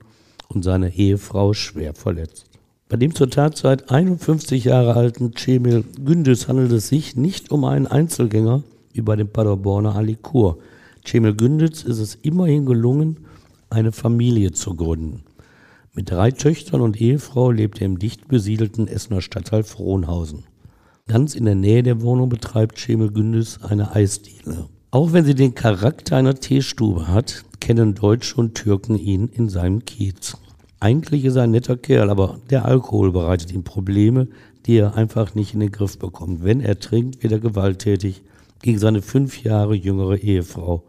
[0.49, 2.47] und seine Ehefrau schwer verletzt.
[2.89, 7.87] Bei dem zur Tatzeit 51 Jahre alten Cemil Gündüz handelt es sich nicht um einen
[7.87, 10.59] Einzelgänger wie bei dem Paderborner Alikur.
[11.07, 13.27] Cemil Gündüz ist es immerhin gelungen,
[13.71, 15.23] eine Familie zu gründen.
[15.95, 20.45] Mit drei Töchtern und Ehefrau lebt er im dicht besiedelten Essener Stadtteil Frohnhausen.
[21.11, 24.69] Ganz in der Nähe der Wohnung betreibt Cemil Gündüz eine Eisdiele.
[24.93, 29.85] Auch wenn sie den Charakter einer Teestube hat, kennen Deutsche und Türken ihn in seinem
[29.85, 30.37] Kiez.
[30.79, 34.29] Eigentlich ist er ein netter Kerl, aber der Alkohol bereitet ihm Probleme,
[34.67, 36.45] die er einfach nicht in den Griff bekommt.
[36.45, 38.23] Wenn er trinkt, wird er gewalttätig
[38.63, 40.85] gegen seine fünf Jahre jüngere Ehefrau.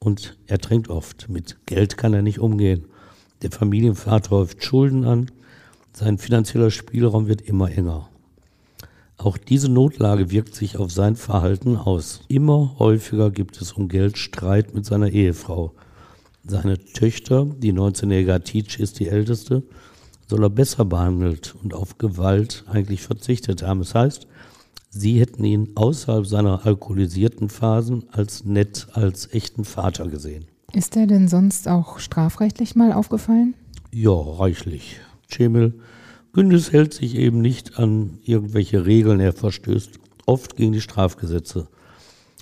[0.00, 1.28] Und er trinkt oft.
[1.28, 2.86] Mit Geld kann er nicht umgehen.
[3.42, 5.30] Der Familienvater häuft Schulden an.
[5.92, 8.08] Sein finanzieller Spielraum wird immer enger.
[9.22, 12.22] Auch diese Notlage wirkt sich auf sein Verhalten aus.
[12.28, 15.74] Immer häufiger gibt es um Geld Streit mit seiner Ehefrau.
[16.46, 19.62] Seine Töchter, die 19-jährige Atice ist die älteste,
[20.26, 23.80] soll er besser behandelt und auf Gewalt eigentlich verzichtet haben.
[23.80, 24.26] Das heißt,
[24.88, 30.46] sie hätten ihn außerhalb seiner alkoholisierten Phasen als nett, als echten Vater gesehen.
[30.72, 33.52] Ist er denn sonst auch strafrechtlich mal aufgefallen?
[33.92, 34.98] Ja, reichlich.
[35.30, 35.74] Cemil
[36.32, 41.68] Gündüz hält sich eben nicht an irgendwelche Regeln, er verstößt oft gegen die Strafgesetze.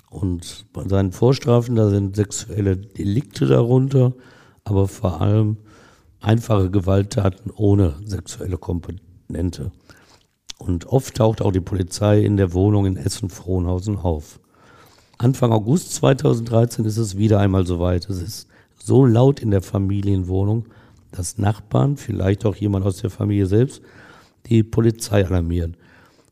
[0.09, 4.13] Und bei seinen Vorstrafen, da sind sexuelle Delikte darunter,
[4.63, 5.57] aber vor allem
[6.19, 9.71] einfache Gewalttaten ohne sexuelle Komponente.
[10.57, 14.39] Und oft taucht auch die Polizei in der Wohnung in Essen-Frohnhausen auf.
[15.17, 18.09] Anfang August 2013 ist es wieder einmal soweit.
[18.09, 18.47] Es ist
[18.77, 20.65] so laut in der Familienwohnung,
[21.11, 23.81] dass Nachbarn, vielleicht auch jemand aus der Familie selbst,
[24.45, 25.75] die Polizei alarmieren.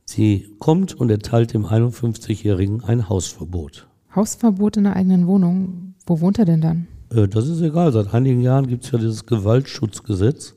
[0.06, 3.88] Sie kommt und erteilt dem 51-Jährigen ein Hausverbot.
[4.16, 5.96] Hausverbot in der eigenen Wohnung.
[6.06, 6.88] Wo wohnt er denn dann?
[7.13, 7.92] Äh, das ist egal.
[7.92, 10.56] Seit einigen Jahren gibt es ja dieses Gewaltschutzgesetz.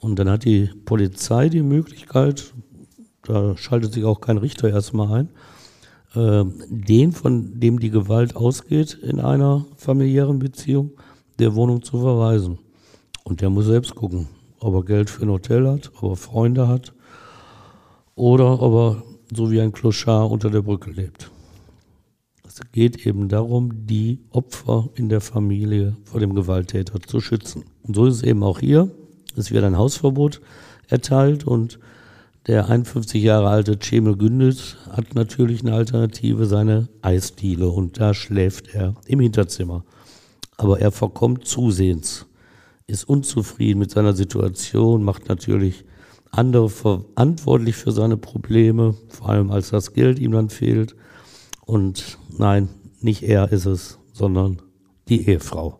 [0.00, 2.54] Und dann hat die Polizei die Möglichkeit,
[3.22, 5.28] da schaltet sich auch kein Richter erstmal ein,
[6.14, 10.92] äh, den, von dem die Gewalt ausgeht in einer familiären Beziehung,
[11.38, 12.58] der Wohnung zu verweisen.
[13.24, 14.28] Und der muss selbst gucken,
[14.58, 16.92] ob er Geld für ein Hotel hat, ob er Freunde hat
[18.14, 19.02] oder ob er
[19.34, 21.30] so wie ein Clochard unter der Brücke lebt.
[22.46, 27.64] Es geht eben darum, die Opfer in der Familie vor dem Gewalttäter zu schützen.
[27.82, 28.90] Und so ist es eben auch hier.
[29.36, 30.40] Es wird ein Hausverbot
[30.88, 31.78] erteilt und
[32.46, 38.74] der 51 Jahre alte Cemil Gündüz hat natürlich eine Alternative, seine Eisdiele und da schläft
[38.74, 39.84] er im Hinterzimmer.
[40.56, 42.26] Aber er verkommt zusehends
[42.90, 45.84] ist unzufrieden mit seiner Situation, macht natürlich
[46.30, 50.94] andere verantwortlich für seine Probleme, vor allem als das Geld ihm dann fehlt.
[51.64, 52.68] Und nein,
[53.00, 54.60] nicht er ist es, sondern
[55.08, 55.78] die Ehefrau.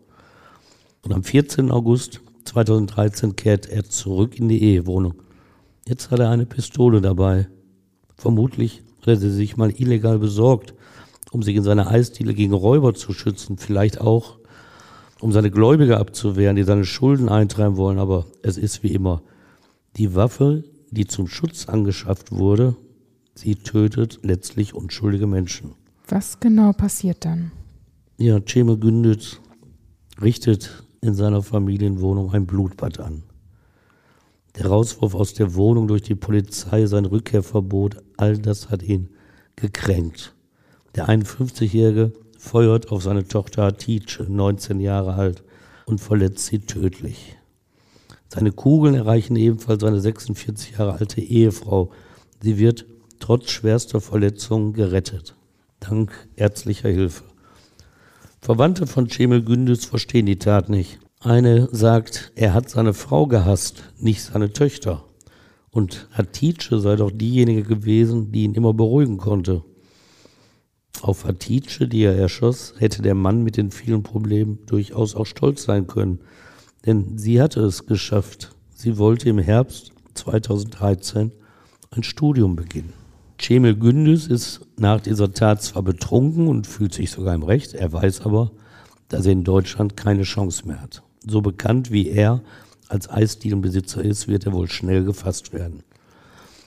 [1.03, 1.71] Und am 14.
[1.71, 5.15] August 2013 kehrt er zurück in die Ehewohnung.
[5.87, 7.47] Jetzt hat er eine Pistole dabei.
[8.15, 10.73] Vermutlich hat er sie sich mal illegal besorgt,
[11.31, 14.40] um sich in seiner Eisdiele gegen Räuber zu schützen, vielleicht auch
[15.21, 17.99] um seine Gläubiger abzuwehren, die seine Schulden eintreiben wollen.
[17.99, 19.21] Aber es ist wie immer
[19.97, 22.75] die Waffe, die zum Schutz angeschafft wurde,
[23.35, 25.73] sie tötet letztlich unschuldige Menschen.
[26.07, 27.51] Was genau passiert dann?
[28.17, 29.37] Ja, Cemil Gündüz
[30.21, 33.23] richtet in seiner Familienwohnung ein Blutbad an.
[34.57, 39.09] Der Rauswurf aus der Wohnung durch die Polizei, sein Rückkehrverbot, all das hat ihn
[39.55, 40.35] gekränkt.
[40.95, 45.43] Der 51-Jährige feuert auf seine Tochter Hatice, 19 Jahre alt,
[45.85, 47.37] und verletzt sie tödlich.
[48.29, 51.91] Seine Kugeln erreichen ebenfalls seine 46 Jahre alte Ehefrau.
[52.41, 52.85] Sie wird
[53.19, 55.35] trotz schwerster Verletzungen gerettet,
[55.79, 57.23] dank ärztlicher Hilfe.
[58.41, 60.99] Verwandte von Cemil Gündüz verstehen die Tat nicht.
[61.19, 65.03] Eine sagt, er hat seine Frau gehasst, nicht seine Töchter.
[65.69, 69.63] Und Hatice sei doch diejenige gewesen, die ihn immer beruhigen konnte.
[71.01, 75.63] Auf Hatice, die er erschoss, hätte der Mann mit den vielen Problemen durchaus auch stolz
[75.63, 76.19] sein können.
[76.85, 78.51] Denn sie hatte es geschafft.
[78.75, 81.31] Sie wollte im Herbst 2013
[81.91, 82.93] ein Studium beginnen.
[83.39, 87.91] Cemil Gündüz ist nach dieser Tat zwar betrunken und fühlt sich sogar im Recht, er
[87.91, 88.51] weiß aber,
[89.09, 91.01] dass er in Deutschland keine Chance mehr hat.
[91.25, 92.41] So bekannt wie er
[92.87, 95.83] als Eisdielenbesitzer ist, wird er wohl schnell gefasst werden.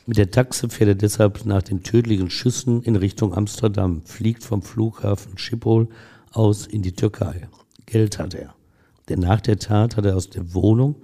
[0.07, 4.61] Mit der Taxe fährt er deshalb nach den tödlichen Schüssen in Richtung Amsterdam, fliegt vom
[4.61, 5.89] Flughafen Schiphol
[6.31, 7.49] aus in die Türkei.
[7.87, 8.55] Geld hat er.
[9.09, 10.97] Denn nach der Tat hat er aus der Wohnung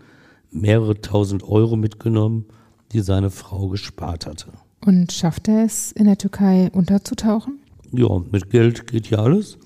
[0.50, 2.44] mehrere tausend Euro mitgenommen,
[2.92, 4.48] die seine Frau gespart hatte.
[4.84, 7.60] Und schafft er es, in der Türkei unterzutauchen?
[7.92, 9.56] Ja, mit Geld geht ja alles.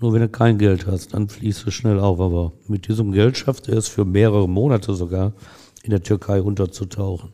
[0.00, 2.18] Nur wenn du kein Geld hast, dann fließt es schnell auf.
[2.20, 5.34] Aber mit diesem Geld schafft er es für mehrere Monate sogar,
[5.82, 7.32] in der Türkei unterzutauchen.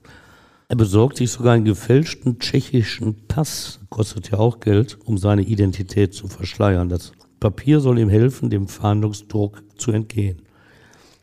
[0.70, 6.14] Er besorgt sich sogar einen gefälschten tschechischen Pass, kostet ja auch Geld, um seine Identität
[6.14, 6.88] zu verschleiern.
[6.88, 10.42] Das Papier soll ihm helfen, dem Fahndungsdruck zu entgehen.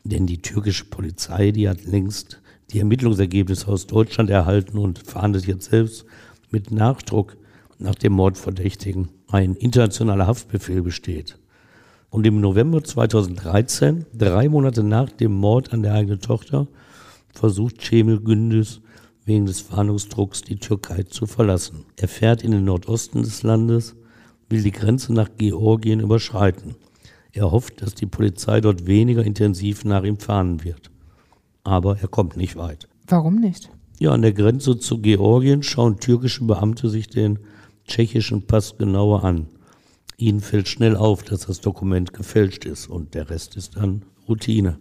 [0.04, 5.70] Denn die türkische Polizei, die hat längst die Ermittlungsergebnisse aus Deutschland erhalten und fahndet jetzt
[5.70, 6.04] selbst
[6.50, 7.38] mit Nachdruck
[7.78, 9.08] nach dem Mordverdächtigen.
[9.28, 11.38] Ein internationaler Haftbefehl besteht.
[12.10, 16.68] Und im November 2013, drei Monate nach dem Mord an der eigenen Tochter,
[17.32, 18.82] versucht Cemil Gündüz
[19.28, 21.84] wegen des Fahndungsdrucks die Türkei zu verlassen.
[21.96, 23.94] Er fährt in den Nordosten des Landes,
[24.48, 26.74] will die Grenze nach Georgien überschreiten.
[27.32, 30.90] Er hofft, dass die Polizei dort weniger intensiv nach ihm fahnden wird.
[31.62, 32.88] Aber er kommt nicht weit.
[33.06, 33.70] Warum nicht?
[33.98, 37.38] Ja, an der Grenze zu Georgien schauen türkische Beamte sich den
[37.86, 39.46] tschechischen Pass genauer an.
[40.16, 44.78] Ihnen fällt schnell auf, dass das Dokument gefälscht ist und der Rest ist dann Routine.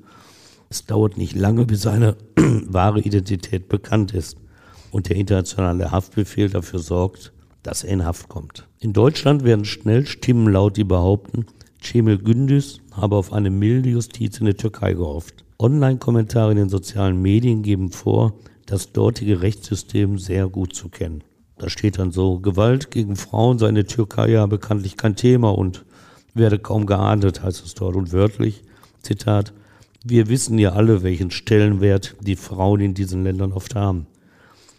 [0.70, 4.38] Es dauert nicht lange, bis seine wahre Identität bekannt ist
[4.92, 7.32] und der internationale Haftbefehl dafür sorgt,
[7.64, 8.68] dass er in Haft kommt.
[8.80, 11.46] In Deutschland werden schnell Stimmen laut, die behaupten,
[11.82, 15.46] Cemil Gündüz habe auf eine milde Justiz in der Türkei gehofft.
[15.60, 18.34] Online-Kommentare in den sozialen Medien geben vor,
[18.66, 21.24] das dortige Rechtssystem sehr gut zu kennen.
[21.58, 25.50] Da steht dann so, Gewalt gegen Frauen sei in der Türkei ja bekanntlich kein Thema
[25.50, 25.86] und
[26.34, 27.96] werde kaum geahndet, heißt es dort.
[27.96, 28.64] Und wörtlich,
[29.02, 29.54] Zitat,
[30.10, 34.08] wir wissen ja alle, welchen Stellenwert die Frauen in diesen Ländern oft haben.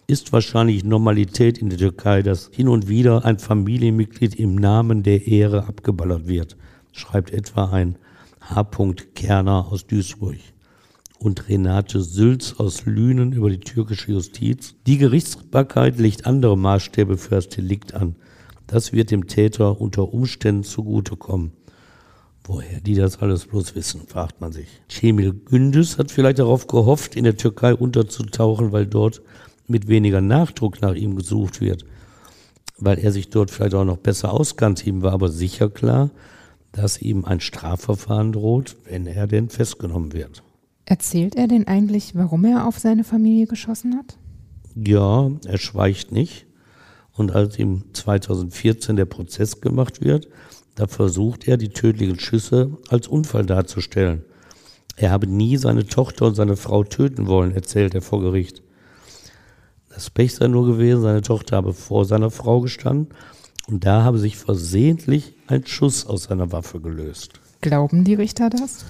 [0.06, 5.26] Ist wahrscheinlich Normalität in der Türkei, dass hin und wieder ein Familienmitglied im Namen der
[5.26, 6.56] Ehre abgeballert wird,
[6.92, 7.96] schreibt etwa ein
[8.40, 8.64] H.
[9.14, 10.38] Kerner aus Duisburg
[11.18, 14.76] und Renate Sülz aus Lünen über die türkische Justiz.
[14.86, 18.16] Die Gerichtsbarkeit legt andere Maßstäbe für das Delikt an.
[18.66, 21.52] Das wird dem Täter unter Umständen zugutekommen.
[22.48, 24.68] Woher die das alles bloß wissen, fragt man sich.
[24.90, 29.20] Cemil Gündüz hat vielleicht darauf gehofft, in der Türkei unterzutauchen, weil dort
[29.66, 31.84] mit weniger Nachdruck nach ihm gesucht wird.
[32.78, 34.88] Weil er sich dort vielleicht auch noch besser auskannte.
[34.88, 36.08] Ihm war aber sicher klar,
[36.72, 40.42] dass ihm ein Strafverfahren droht, wenn er denn festgenommen wird.
[40.86, 44.16] Erzählt er denn eigentlich, warum er auf seine Familie geschossen hat?
[44.74, 46.46] Ja, er schweigt nicht.
[47.12, 50.28] Und als ihm 2014 der Prozess gemacht wird,
[50.78, 54.22] da versucht er, die tödlichen Schüsse als Unfall darzustellen.
[54.96, 58.62] Er habe nie seine Tochter und seine Frau töten wollen, erzählt er vor Gericht.
[59.92, 63.08] Das Pech sei nur gewesen, seine Tochter habe vor seiner Frau gestanden
[63.66, 67.40] und da habe sich versehentlich ein Schuss aus seiner Waffe gelöst.
[67.60, 68.84] Glauben die Richter das?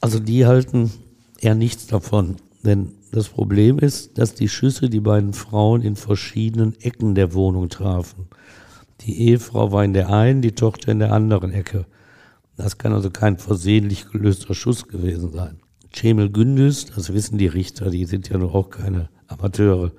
[0.00, 0.90] Also die halten
[1.38, 6.80] eher nichts davon, denn das Problem ist, dass die Schüsse die beiden Frauen in verschiedenen
[6.80, 8.28] Ecken der Wohnung trafen.
[9.06, 11.86] Die Ehefrau war in der einen, die Tochter in der anderen Ecke.
[12.56, 15.60] Das kann also kein versehentlich gelöster Schuss gewesen sein.
[15.94, 19.92] Cemil Gündüz, das wissen die Richter, die sind ja nur auch keine Amateure,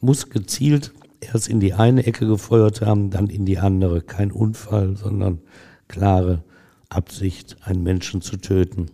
[0.00, 4.02] muss gezielt erst in die eine Ecke gefeuert haben, dann in die andere.
[4.02, 5.40] Kein Unfall, sondern
[5.88, 6.44] klare
[6.90, 8.86] Absicht, einen Menschen zu töten.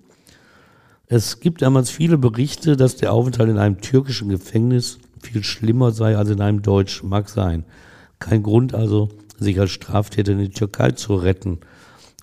[1.06, 6.16] Es gibt damals viele Berichte, dass der Aufenthalt in einem türkischen Gefängnis viel schlimmer sei
[6.16, 7.10] als in einem deutschen.
[7.10, 7.64] Mag sein.
[8.20, 11.60] Kein Grund also, sich als Straftäter in die Türkei zu retten.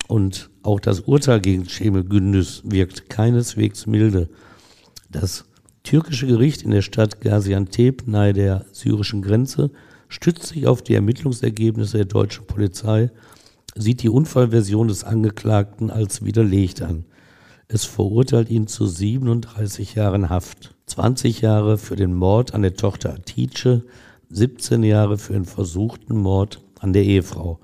[0.06, 4.30] Und auch das Urteil gegen Cemil Gündüz wirkt keineswegs milde.
[5.10, 5.44] Das
[5.82, 9.70] türkische Gericht in der Stadt Gaziantep nahe der syrischen Grenze
[10.08, 13.10] stützt sich auf die Ermittlungsergebnisse der deutschen Polizei,
[13.74, 17.04] sieht die Unfallversion des Angeklagten als widerlegt an.
[17.68, 23.12] Es verurteilt ihn zu 37 Jahren Haft, 20 Jahre für den Mord an der Tochter
[23.12, 23.82] Atice,
[24.30, 27.58] 17 Jahre für den versuchten Mord an der Ehefrau.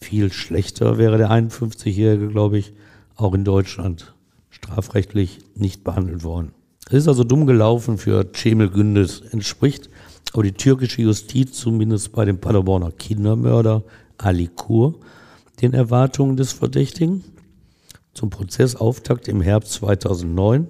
[0.00, 2.72] Viel schlechter wäre der 51-Jährige, glaube ich,
[3.16, 4.14] auch in Deutschland
[4.48, 6.52] strafrechtlich nicht behandelt worden.
[6.86, 9.90] Es ist also dumm gelaufen für Cemil Gündes, entspricht
[10.32, 13.82] aber die türkische Justiz zumindest bei dem Paderborner Kindermörder
[14.18, 14.98] Ali Kur
[15.60, 17.24] den Erwartungen des Verdächtigen.
[18.14, 20.68] Zum Prozessauftakt im Herbst 2009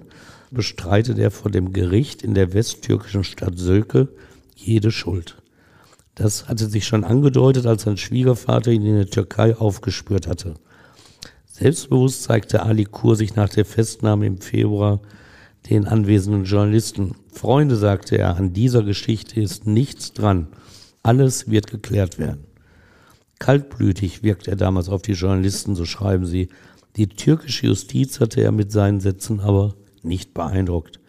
[0.51, 4.09] bestreitet er vor dem Gericht in der westtürkischen Stadt Sölke
[4.55, 5.40] jede Schuld.
[6.15, 10.55] Das hatte sich schon angedeutet, als sein Schwiegervater ihn in der Türkei aufgespürt hatte.
[11.45, 14.99] Selbstbewusst zeigte Ali Kur sich nach der Festnahme im Februar
[15.69, 17.15] den anwesenden Journalisten.
[17.31, 20.47] Freunde, sagte er, an dieser Geschichte ist nichts dran.
[21.03, 22.45] Alles wird geklärt werden.
[23.39, 26.49] Kaltblütig wirkt er damals auf die Journalisten, so schreiben sie.
[26.95, 30.99] Die türkische Justiz hatte er mit seinen Sätzen aber nicht beeindruckt.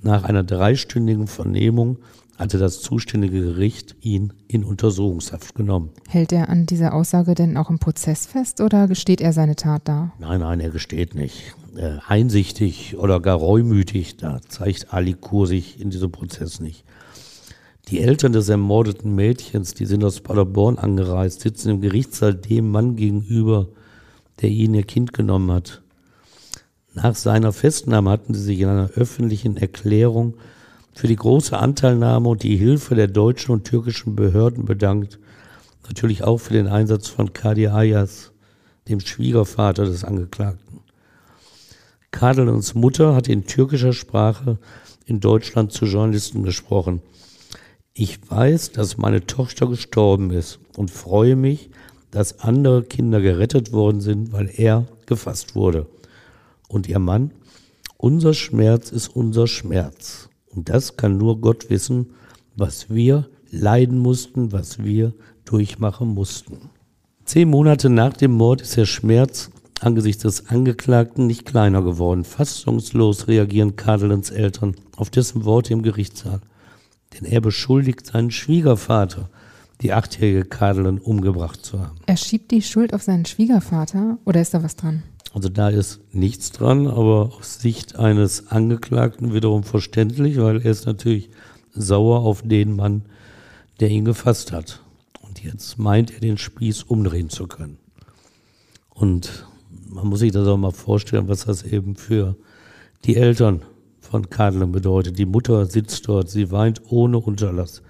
[0.00, 1.98] Nach einer dreistündigen Vernehmung
[2.42, 5.90] hatte das zuständige Gericht ihn in Untersuchungshaft genommen.
[6.08, 9.82] Hält er an dieser Aussage denn auch im Prozess fest oder gesteht er seine Tat
[9.84, 10.12] da?
[10.18, 11.54] Nein, nein, er gesteht nicht.
[11.76, 16.84] Äh, einsichtig oder gar reumütig, da zeigt Ali Kur sich in diesem Prozess nicht.
[17.88, 22.96] Die Eltern des ermordeten Mädchens, die sind aus Paderborn angereist, sitzen im Gerichtssaal dem Mann
[22.96, 23.68] gegenüber,
[24.40, 25.82] der ihnen ihr Kind genommen hat.
[26.94, 30.34] Nach seiner Festnahme hatten sie sich in einer öffentlichen Erklärung
[30.94, 35.18] für die große Anteilnahme und die Hilfe der deutschen und türkischen Behörden bedankt.
[35.88, 38.32] Natürlich auch für den Einsatz von Kadi Ayas,
[38.88, 40.80] dem Schwiegervater des Angeklagten.
[42.10, 44.58] Kadelens Mutter hat in türkischer Sprache
[45.06, 47.00] in Deutschland zu Journalisten gesprochen.
[47.94, 51.70] Ich weiß, dass meine Tochter gestorben ist und freue mich,
[52.10, 55.86] dass andere Kinder gerettet worden sind, weil er gefasst wurde.
[56.68, 57.32] Und ihr Mann,
[57.96, 60.28] unser Schmerz ist unser Schmerz.
[60.54, 62.10] Und das kann nur Gott wissen,
[62.56, 65.12] was wir leiden mussten, was wir
[65.44, 66.70] durchmachen mussten.
[67.24, 72.24] Zehn Monate nach dem Mord ist der Schmerz angesichts des Angeklagten nicht kleiner geworden.
[72.24, 76.40] Fassungslos reagieren Kadelens Eltern auf dessen Worte im Gerichtssaal.
[77.14, 79.28] Denn er beschuldigt seinen Schwiegervater,
[79.80, 81.96] die achtjährige Kadelen umgebracht zu haben.
[82.06, 85.02] Er schiebt die Schuld auf seinen Schwiegervater oder ist da was dran?
[85.32, 90.86] Also da ist nichts dran, aber aus Sicht eines Angeklagten wiederum verständlich, weil er ist
[90.86, 91.30] natürlich
[91.72, 93.02] sauer auf den Mann,
[93.80, 94.82] der ihn gefasst hat.
[95.22, 97.78] Und jetzt meint er, den Spieß umdrehen zu können.
[98.90, 99.46] Und
[99.88, 102.36] man muss sich das auch mal vorstellen, was das eben für
[103.04, 103.62] die Eltern
[104.00, 105.18] von Kadlen bedeutet.
[105.18, 107.82] Die Mutter sitzt dort, sie weint ohne Unterlass,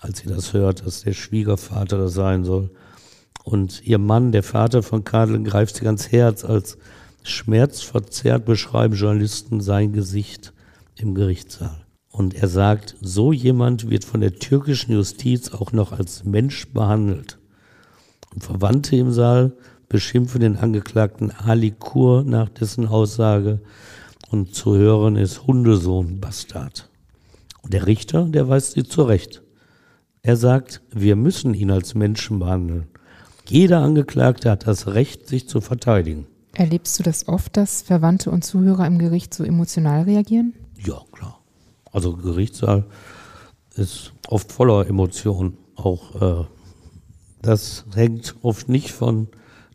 [0.00, 2.70] als sie das hört, dass der Schwiegervater das sein soll.
[3.44, 6.44] Und ihr Mann, der Vater von Kadlen, greift sie ganz Herz.
[6.44, 6.78] Als
[7.22, 10.52] schmerzverzerrt beschreiben Journalisten sein Gesicht
[10.96, 11.86] im Gerichtssaal.
[12.10, 17.38] Und er sagt, so jemand wird von der türkischen Justiz auch noch als Mensch behandelt.
[18.34, 19.52] Und Verwandte im Saal
[19.88, 23.60] beschimpfen den Angeklagten Ali Kur nach dessen Aussage
[24.30, 26.88] und zu hören ist Hundesohn Bastard.
[27.62, 29.42] Und der Richter, der weist sie zurecht.
[30.22, 32.86] Er sagt, wir müssen ihn als Menschen behandeln.
[33.50, 36.26] Jeder Angeklagte hat das Recht, sich zu verteidigen.
[36.54, 40.54] Erlebst du das oft, dass Verwandte und Zuhörer im Gericht so emotional reagieren?
[40.78, 41.40] Ja, klar.
[41.92, 42.84] Also Gerichtssaal
[43.74, 45.56] ist oft voller Emotionen.
[45.74, 46.44] Auch äh,
[47.42, 49.28] das hängt oft nicht von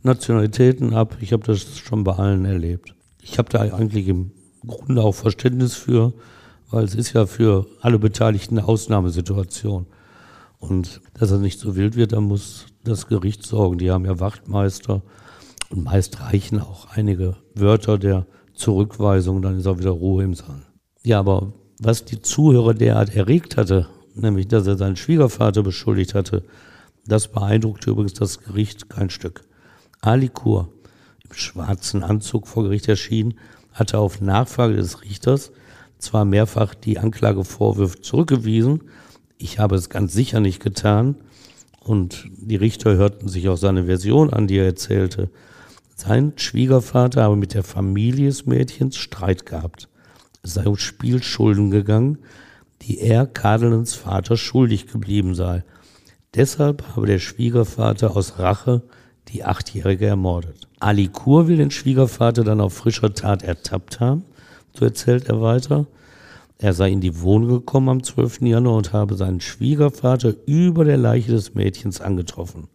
[0.03, 1.17] Nationalitäten ab.
[1.19, 2.95] Ich habe das schon bei allen erlebt.
[3.21, 4.31] Ich habe da eigentlich im
[4.65, 6.13] Grunde auch Verständnis für,
[6.69, 9.88] weil es ist ja für alle Beteiligten eine Ausnahmesituation.
[10.60, 13.78] Und dass er nicht so wild wird, da muss das Gericht sorgen.
[13.78, 15.02] Die haben ja Wachtmeister
[15.70, 20.62] und meist reichen auch einige Wörter der Zurückweisung, dann ist auch wieder Ruhe im Saal.
[21.04, 26.44] Ja, aber was die Zuhörer derart erregt hatte, nämlich dass er seinen Schwiegervater beschuldigt hatte,
[27.06, 29.41] das beeindruckte übrigens das Gericht kein Stück.
[30.02, 30.70] Ali Kur,
[31.24, 33.36] im schwarzen Anzug vor Gericht erschienen,
[33.74, 35.52] hatte auf Nachfrage des Richters
[36.00, 38.84] zwar mehrfach die Anklagevorwürfe zurückgewiesen,
[39.38, 41.15] ich habe es ganz sicher nicht getan,
[41.80, 45.30] und die Richter hörten sich auch seine Version an, die er erzählte.
[45.95, 49.88] Sein Schwiegervater habe mit der Familie des Mädchens Streit gehabt.
[50.41, 52.17] Es sei um Spielschulden gegangen,
[52.82, 55.64] die er Kadelens Vater schuldig geblieben sei.
[56.34, 58.82] Deshalb habe der Schwiegervater aus Rache
[59.30, 60.68] die Achtjährige ermordet.
[60.80, 64.24] Ali Kur will den Schwiegervater dann auf frischer Tat ertappt haben,
[64.74, 65.88] so erzählt er weiter.
[66.58, 68.41] Er sei in die Wohnung gekommen am 12.
[68.41, 72.68] Januar und habe seinen Schwiegervater über der Leiche des Mädchens angetroffen.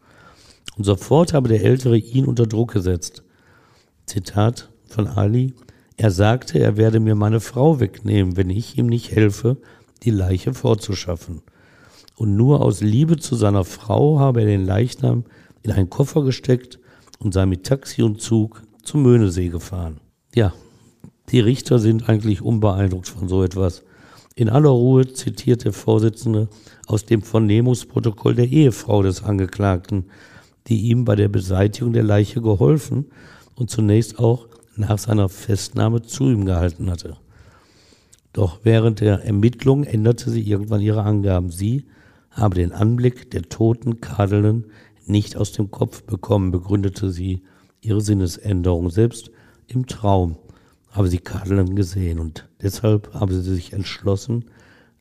[0.77, 3.23] Und sofort habe der Ältere ihn unter Druck gesetzt.
[4.07, 5.55] Zitat von Ali.
[5.97, 9.59] Er sagte, er werde mir meine Frau wegnehmen, wenn ich ihm nicht helfe,
[10.03, 11.43] die Leiche vorzuschaffen.
[12.17, 15.25] Und nur aus Liebe zu seiner Frau habe er den Leichnam
[15.63, 16.79] in einen Koffer gesteckt
[17.19, 20.01] und sei mit Taxi und Zug zum Möhnesee gefahren.
[20.35, 20.53] Ja,
[21.31, 23.83] die Richter sind eigentlich unbeeindruckt von so etwas.
[24.35, 26.49] In aller Ruhe zitiert der Vorsitzende
[26.87, 30.07] aus dem Vernehmungsprotokoll der Ehefrau des Angeklagten,
[30.67, 33.07] die ihm bei der Beseitigung der Leiche geholfen
[33.55, 37.17] und zunächst auch nach seiner Festnahme zu ihm gehalten hatte.
[38.33, 41.51] Doch während der Ermittlungen änderte sie irgendwann ihre Angaben.
[41.51, 41.87] Sie
[42.31, 44.67] habe den Anblick der toten Kadelen
[45.07, 47.43] nicht aus dem Kopf bekommen, begründete sie
[47.81, 48.91] ihre Sinnesänderung.
[48.91, 49.31] Selbst
[49.67, 50.37] im Traum
[50.91, 54.47] habe sie Kadelen gesehen und deshalb habe sie sich entschlossen,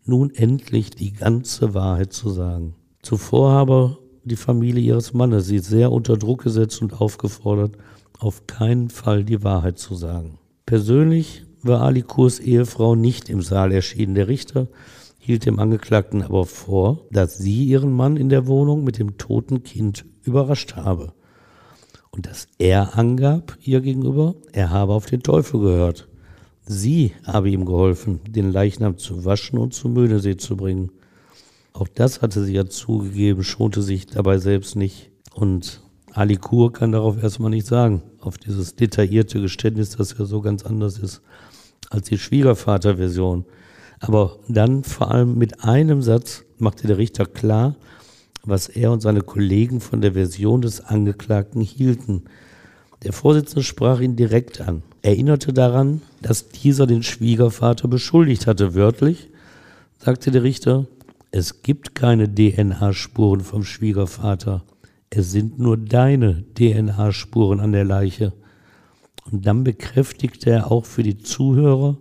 [0.06, 2.76] nun endlich die ganze Wahrheit zu sagen.
[3.02, 7.78] Zuvor habe die Familie ihres Mannes sie sehr unter Druck gesetzt und aufgefordert,
[8.20, 10.40] auf keinen Fall die Wahrheit zu sagen.
[10.66, 14.16] Persönlich war Ali Kurs Ehefrau nicht im Saal erschienen.
[14.16, 14.68] Der Richter
[15.20, 19.64] hielt dem Angeklagten aber vor, dass sie ihren Mann in der Wohnung mit dem toten
[19.64, 21.14] Kind überrascht habe.
[22.12, 26.08] Und dass er angab ihr gegenüber, er habe auf den Teufel gehört.
[26.66, 30.92] Sie habe ihm geholfen, den Leichnam zu waschen und zum Möhnesee zu bringen.
[31.74, 35.12] Auch das hatte sie ja zugegeben, schonte sich dabei selbst nicht.
[35.34, 35.82] Und
[36.12, 40.64] Ali Kur kann darauf erstmal nicht sagen, auf dieses detaillierte Geständnis, das ja so ganz
[40.64, 41.22] anders ist
[41.90, 43.46] als die Schwiegervaterversion.
[44.00, 47.76] Aber dann vor allem mit einem Satz machte der Richter klar,
[48.44, 52.24] was er und seine Kollegen von der Version des Angeklagten hielten.
[53.04, 58.76] Der Vorsitzende sprach ihn direkt an, erinnerte daran, dass dieser den Schwiegervater beschuldigt hatte.
[58.76, 59.30] Wörtlich
[59.98, 60.86] sagte der Richter,
[61.32, 64.64] es gibt keine DNA-Spuren vom Schwiegervater.
[65.10, 68.34] Es sind nur deine DNA-Spuren an der Leiche.
[69.32, 71.98] Und dann bekräftigte er auch für die Zuhörer,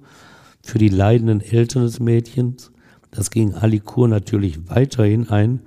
[0.62, 2.72] für die leidenden Eltern des Mädchens,
[3.11, 5.61] das gegen Alikur natürlich weiterhin ein,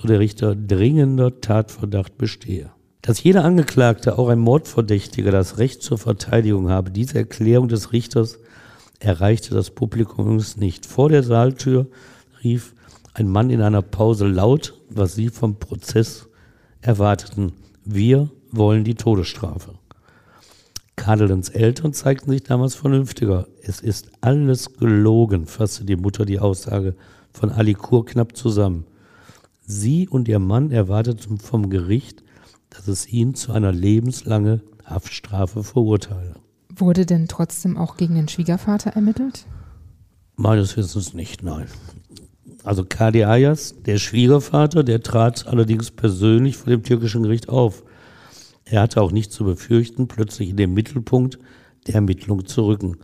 [0.00, 2.70] so der Richter, dringender Tatverdacht bestehe.
[3.02, 8.38] Dass jeder Angeklagte, auch ein Mordverdächtiger, das Recht zur Verteidigung habe, diese Erklärung des Richters
[8.98, 10.86] erreichte das Publikum übrigens nicht.
[10.86, 11.86] Vor der Saaltür
[12.42, 12.74] rief
[13.14, 16.28] ein Mann in einer Pause laut, was sie vom Prozess
[16.80, 17.52] erwarteten.
[17.84, 19.74] Wir wollen die Todesstrafe.
[20.96, 23.46] Kadelens Eltern zeigten sich damals vernünftiger.
[23.62, 26.96] Es ist alles gelogen, fasste die Mutter die Aussage
[27.32, 28.86] von Alikur knapp zusammen.
[29.66, 32.22] Sie und ihr Mann erwarteten vom Gericht,
[32.70, 36.36] dass es ihn zu einer lebenslangen Haftstrafe verurteile.
[36.74, 39.46] Wurde denn trotzdem auch gegen den Schwiegervater ermittelt?
[40.36, 41.66] Meines Wissens nicht, nein.
[42.62, 47.82] Also Kadi Ayas, der Schwiegervater, der trat allerdings persönlich vor dem türkischen Gericht auf.
[48.64, 51.38] Er hatte auch nicht zu befürchten, plötzlich in den Mittelpunkt
[51.86, 52.98] der Ermittlung zu rücken.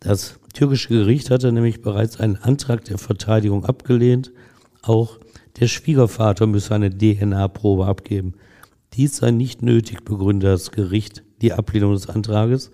[0.00, 4.32] Das türkische Gericht hatte nämlich bereits einen Antrag der Verteidigung abgelehnt.
[4.82, 5.18] Auch
[5.58, 8.34] der Schwiegervater müsse eine DNA-Probe abgeben.
[8.94, 12.70] Dies sei nicht nötig, begründete das Gericht die Ablehnung des Antrages,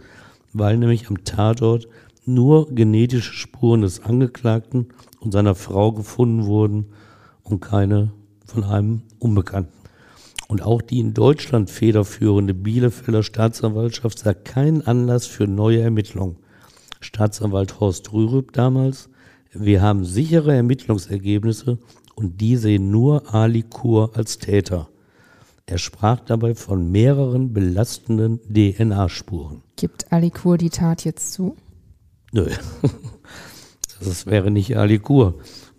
[0.53, 1.89] weil nämlich am Tatort
[2.25, 4.89] nur genetische Spuren des Angeklagten
[5.21, 6.87] und seiner Frau gefunden wurden
[7.43, 8.13] und keine
[8.45, 9.73] von einem Unbekannten.
[10.49, 16.37] Und auch die in Deutschland federführende Bielefelder Staatsanwaltschaft sah keinen Anlass für neue Ermittlungen.
[17.01, 19.09] Staatsanwalt Horst Rürup damals,
[19.53, 21.79] wir haben sichere Ermittlungsergebnisse
[22.15, 24.89] und die sehen nur Ali Kur als Täter.
[25.67, 29.63] Er sprach dabei von mehreren belastenden DNA-Spuren.
[29.77, 31.57] Gibt Ali Kur die Tat jetzt zu?
[32.33, 32.49] Nö,
[34.05, 35.35] das wäre nicht Ali Kur.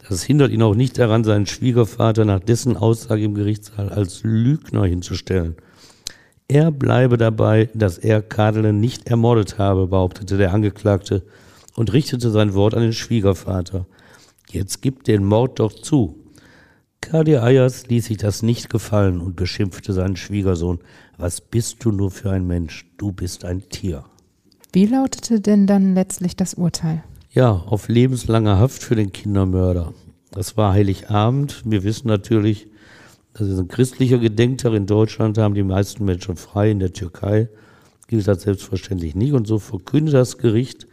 [0.09, 4.86] Das hindert ihn auch nicht daran, seinen Schwiegervater nach dessen Aussage im Gerichtssaal als Lügner
[4.86, 5.55] hinzustellen.
[6.47, 11.24] Er bleibe dabei, dass er Kadelen nicht ermordet habe, behauptete der Angeklagte
[11.78, 13.86] und richtete sein Wort an den Schwiegervater.
[14.49, 16.17] Jetzt gib den Mord doch zu.
[17.01, 20.80] Kadi Ayers ließ sich das nicht gefallen und beschimpfte seinen Schwiegersohn.
[21.17, 22.91] Was bist du nur für ein Mensch?
[22.97, 24.05] Du bist ein Tier.
[24.73, 27.03] Wie lautete denn dann letztlich das Urteil?
[27.30, 29.93] Ja, auf lebenslange Haft für den Kindermörder.
[30.32, 31.61] Das war Heiligabend.
[31.63, 32.67] Wir wissen natürlich,
[33.34, 36.71] das ist ein christlicher Gedenktag in Deutschland, haben die meisten Menschen frei.
[36.71, 37.49] In der Türkei
[38.07, 39.34] gilt das selbstverständlich nicht.
[39.34, 40.88] Und so verkündet das Gericht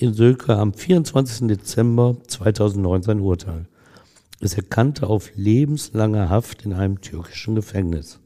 [0.00, 1.46] in Sölke am 24.
[1.48, 3.66] Dezember 2009 sein Urteil.
[4.40, 8.18] Es erkannte auf lebenslange Haft in einem türkischen Gefängnis.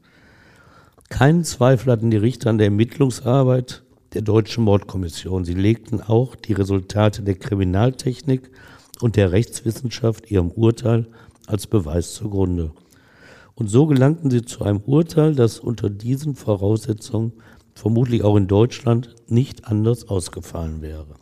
[1.09, 5.43] Keinen Zweifel hatten die Richter an der Ermittlungsarbeit der Deutschen Mordkommission.
[5.43, 8.49] Sie legten auch die Resultate der Kriminaltechnik
[9.01, 11.07] und der Rechtswissenschaft ihrem Urteil
[11.45, 12.71] als Beweis zugrunde.
[13.53, 17.33] Und so gelangten sie zu einem Urteil, das unter diesen Voraussetzungen
[17.73, 21.15] vermutlich auch in Deutschland nicht anders ausgefallen wäre.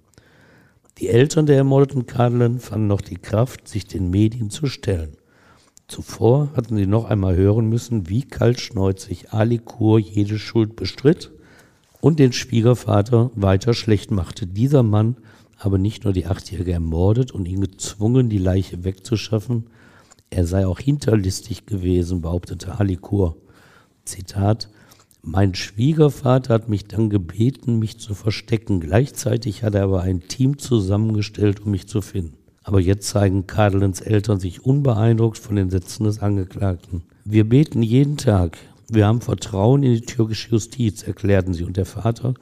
[0.99, 5.17] Die Eltern der ermordeten Kadelen fanden noch die Kraft, sich den Medien zu stellen.
[5.87, 11.31] Zuvor hatten sie noch einmal hören müssen, wie kaltschneuzig Ali Kur jede Schuld bestritt
[11.99, 14.47] und den Schwiegervater weiter schlecht machte.
[14.47, 15.17] Dieser Mann
[15.57, 19.65] habe nicht nur die Achtjährige ermordet und ihn gezwungen, die Leiche wegzuschaffen,
[20.29, 23.37] er sei auch hinterlistig gewesen, behauptete Ali Kur.
[24.03, 24.67] Zitat,
[25.26, 28.82] mein Schwiegervater hat mich dann gebeten, mich zu verstecken.
[28.82, 32.38] Gleichzeitig hat er aber ein Team zusammengestellt, um mich zu finden.
[32.63, 37.03] Aber jetzt zeigen Kadelens Eltern sich unbeeindruckt von den Sätzen des Angeklagten.
[37.24, 38.57] Wir beten jeden Tag.
[38.89, 41.63] Wir haben Vertrauen in die türkische Justiz, erklärten sie.
[41.63, 42.34] Und der Vater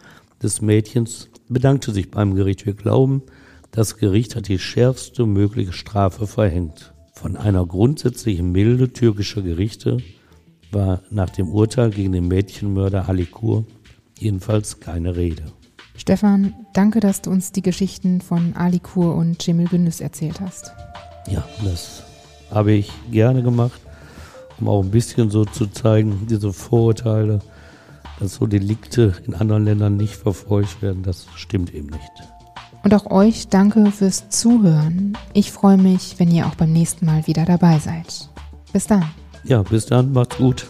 [0.41, 2.65] des Mädchens bedankte sich beim Gericht.
[2.65, 3.21] Wir glauben,
[3.69, 6.93] das Gericht hat die schärfste mögliche Strafe verhängt.
[7.13, 9.97] Von einer grundsätzlichen Milde türkischer Gerichte
[10.71, 13.65] war nach dem Urteil gegen den Mädchenmörder Alikur
[14.17, 15.43] jedenfalls keine Rede.
[15.95, 20.71] Stefan, danke, dass du uns die Geschichten von Alikur und Cemil Gündüz erzählt hast.
[21.27, 22.03] Ja, das
[22.49, 23.79] habe ich gerne gemacht,
[24.59, 27.39] um auch ein bisschen so zu zeigen, diese Vorurteile,
[28.19, 32.11] dass so Delikte in anderen Ländern nicht verfolgt werden, das stimmt eben nicht.
[32.83, 35.17] Und auch euch danke fürs Zuhören.
[35.33, 38.29] Ich freue mich, wenn ihr auch beim nächsten Mal wieder dabei seid.
[38.73, 39.05] Bis dann.
[39.43, 40.67] Ja, bis dann, macht's gut.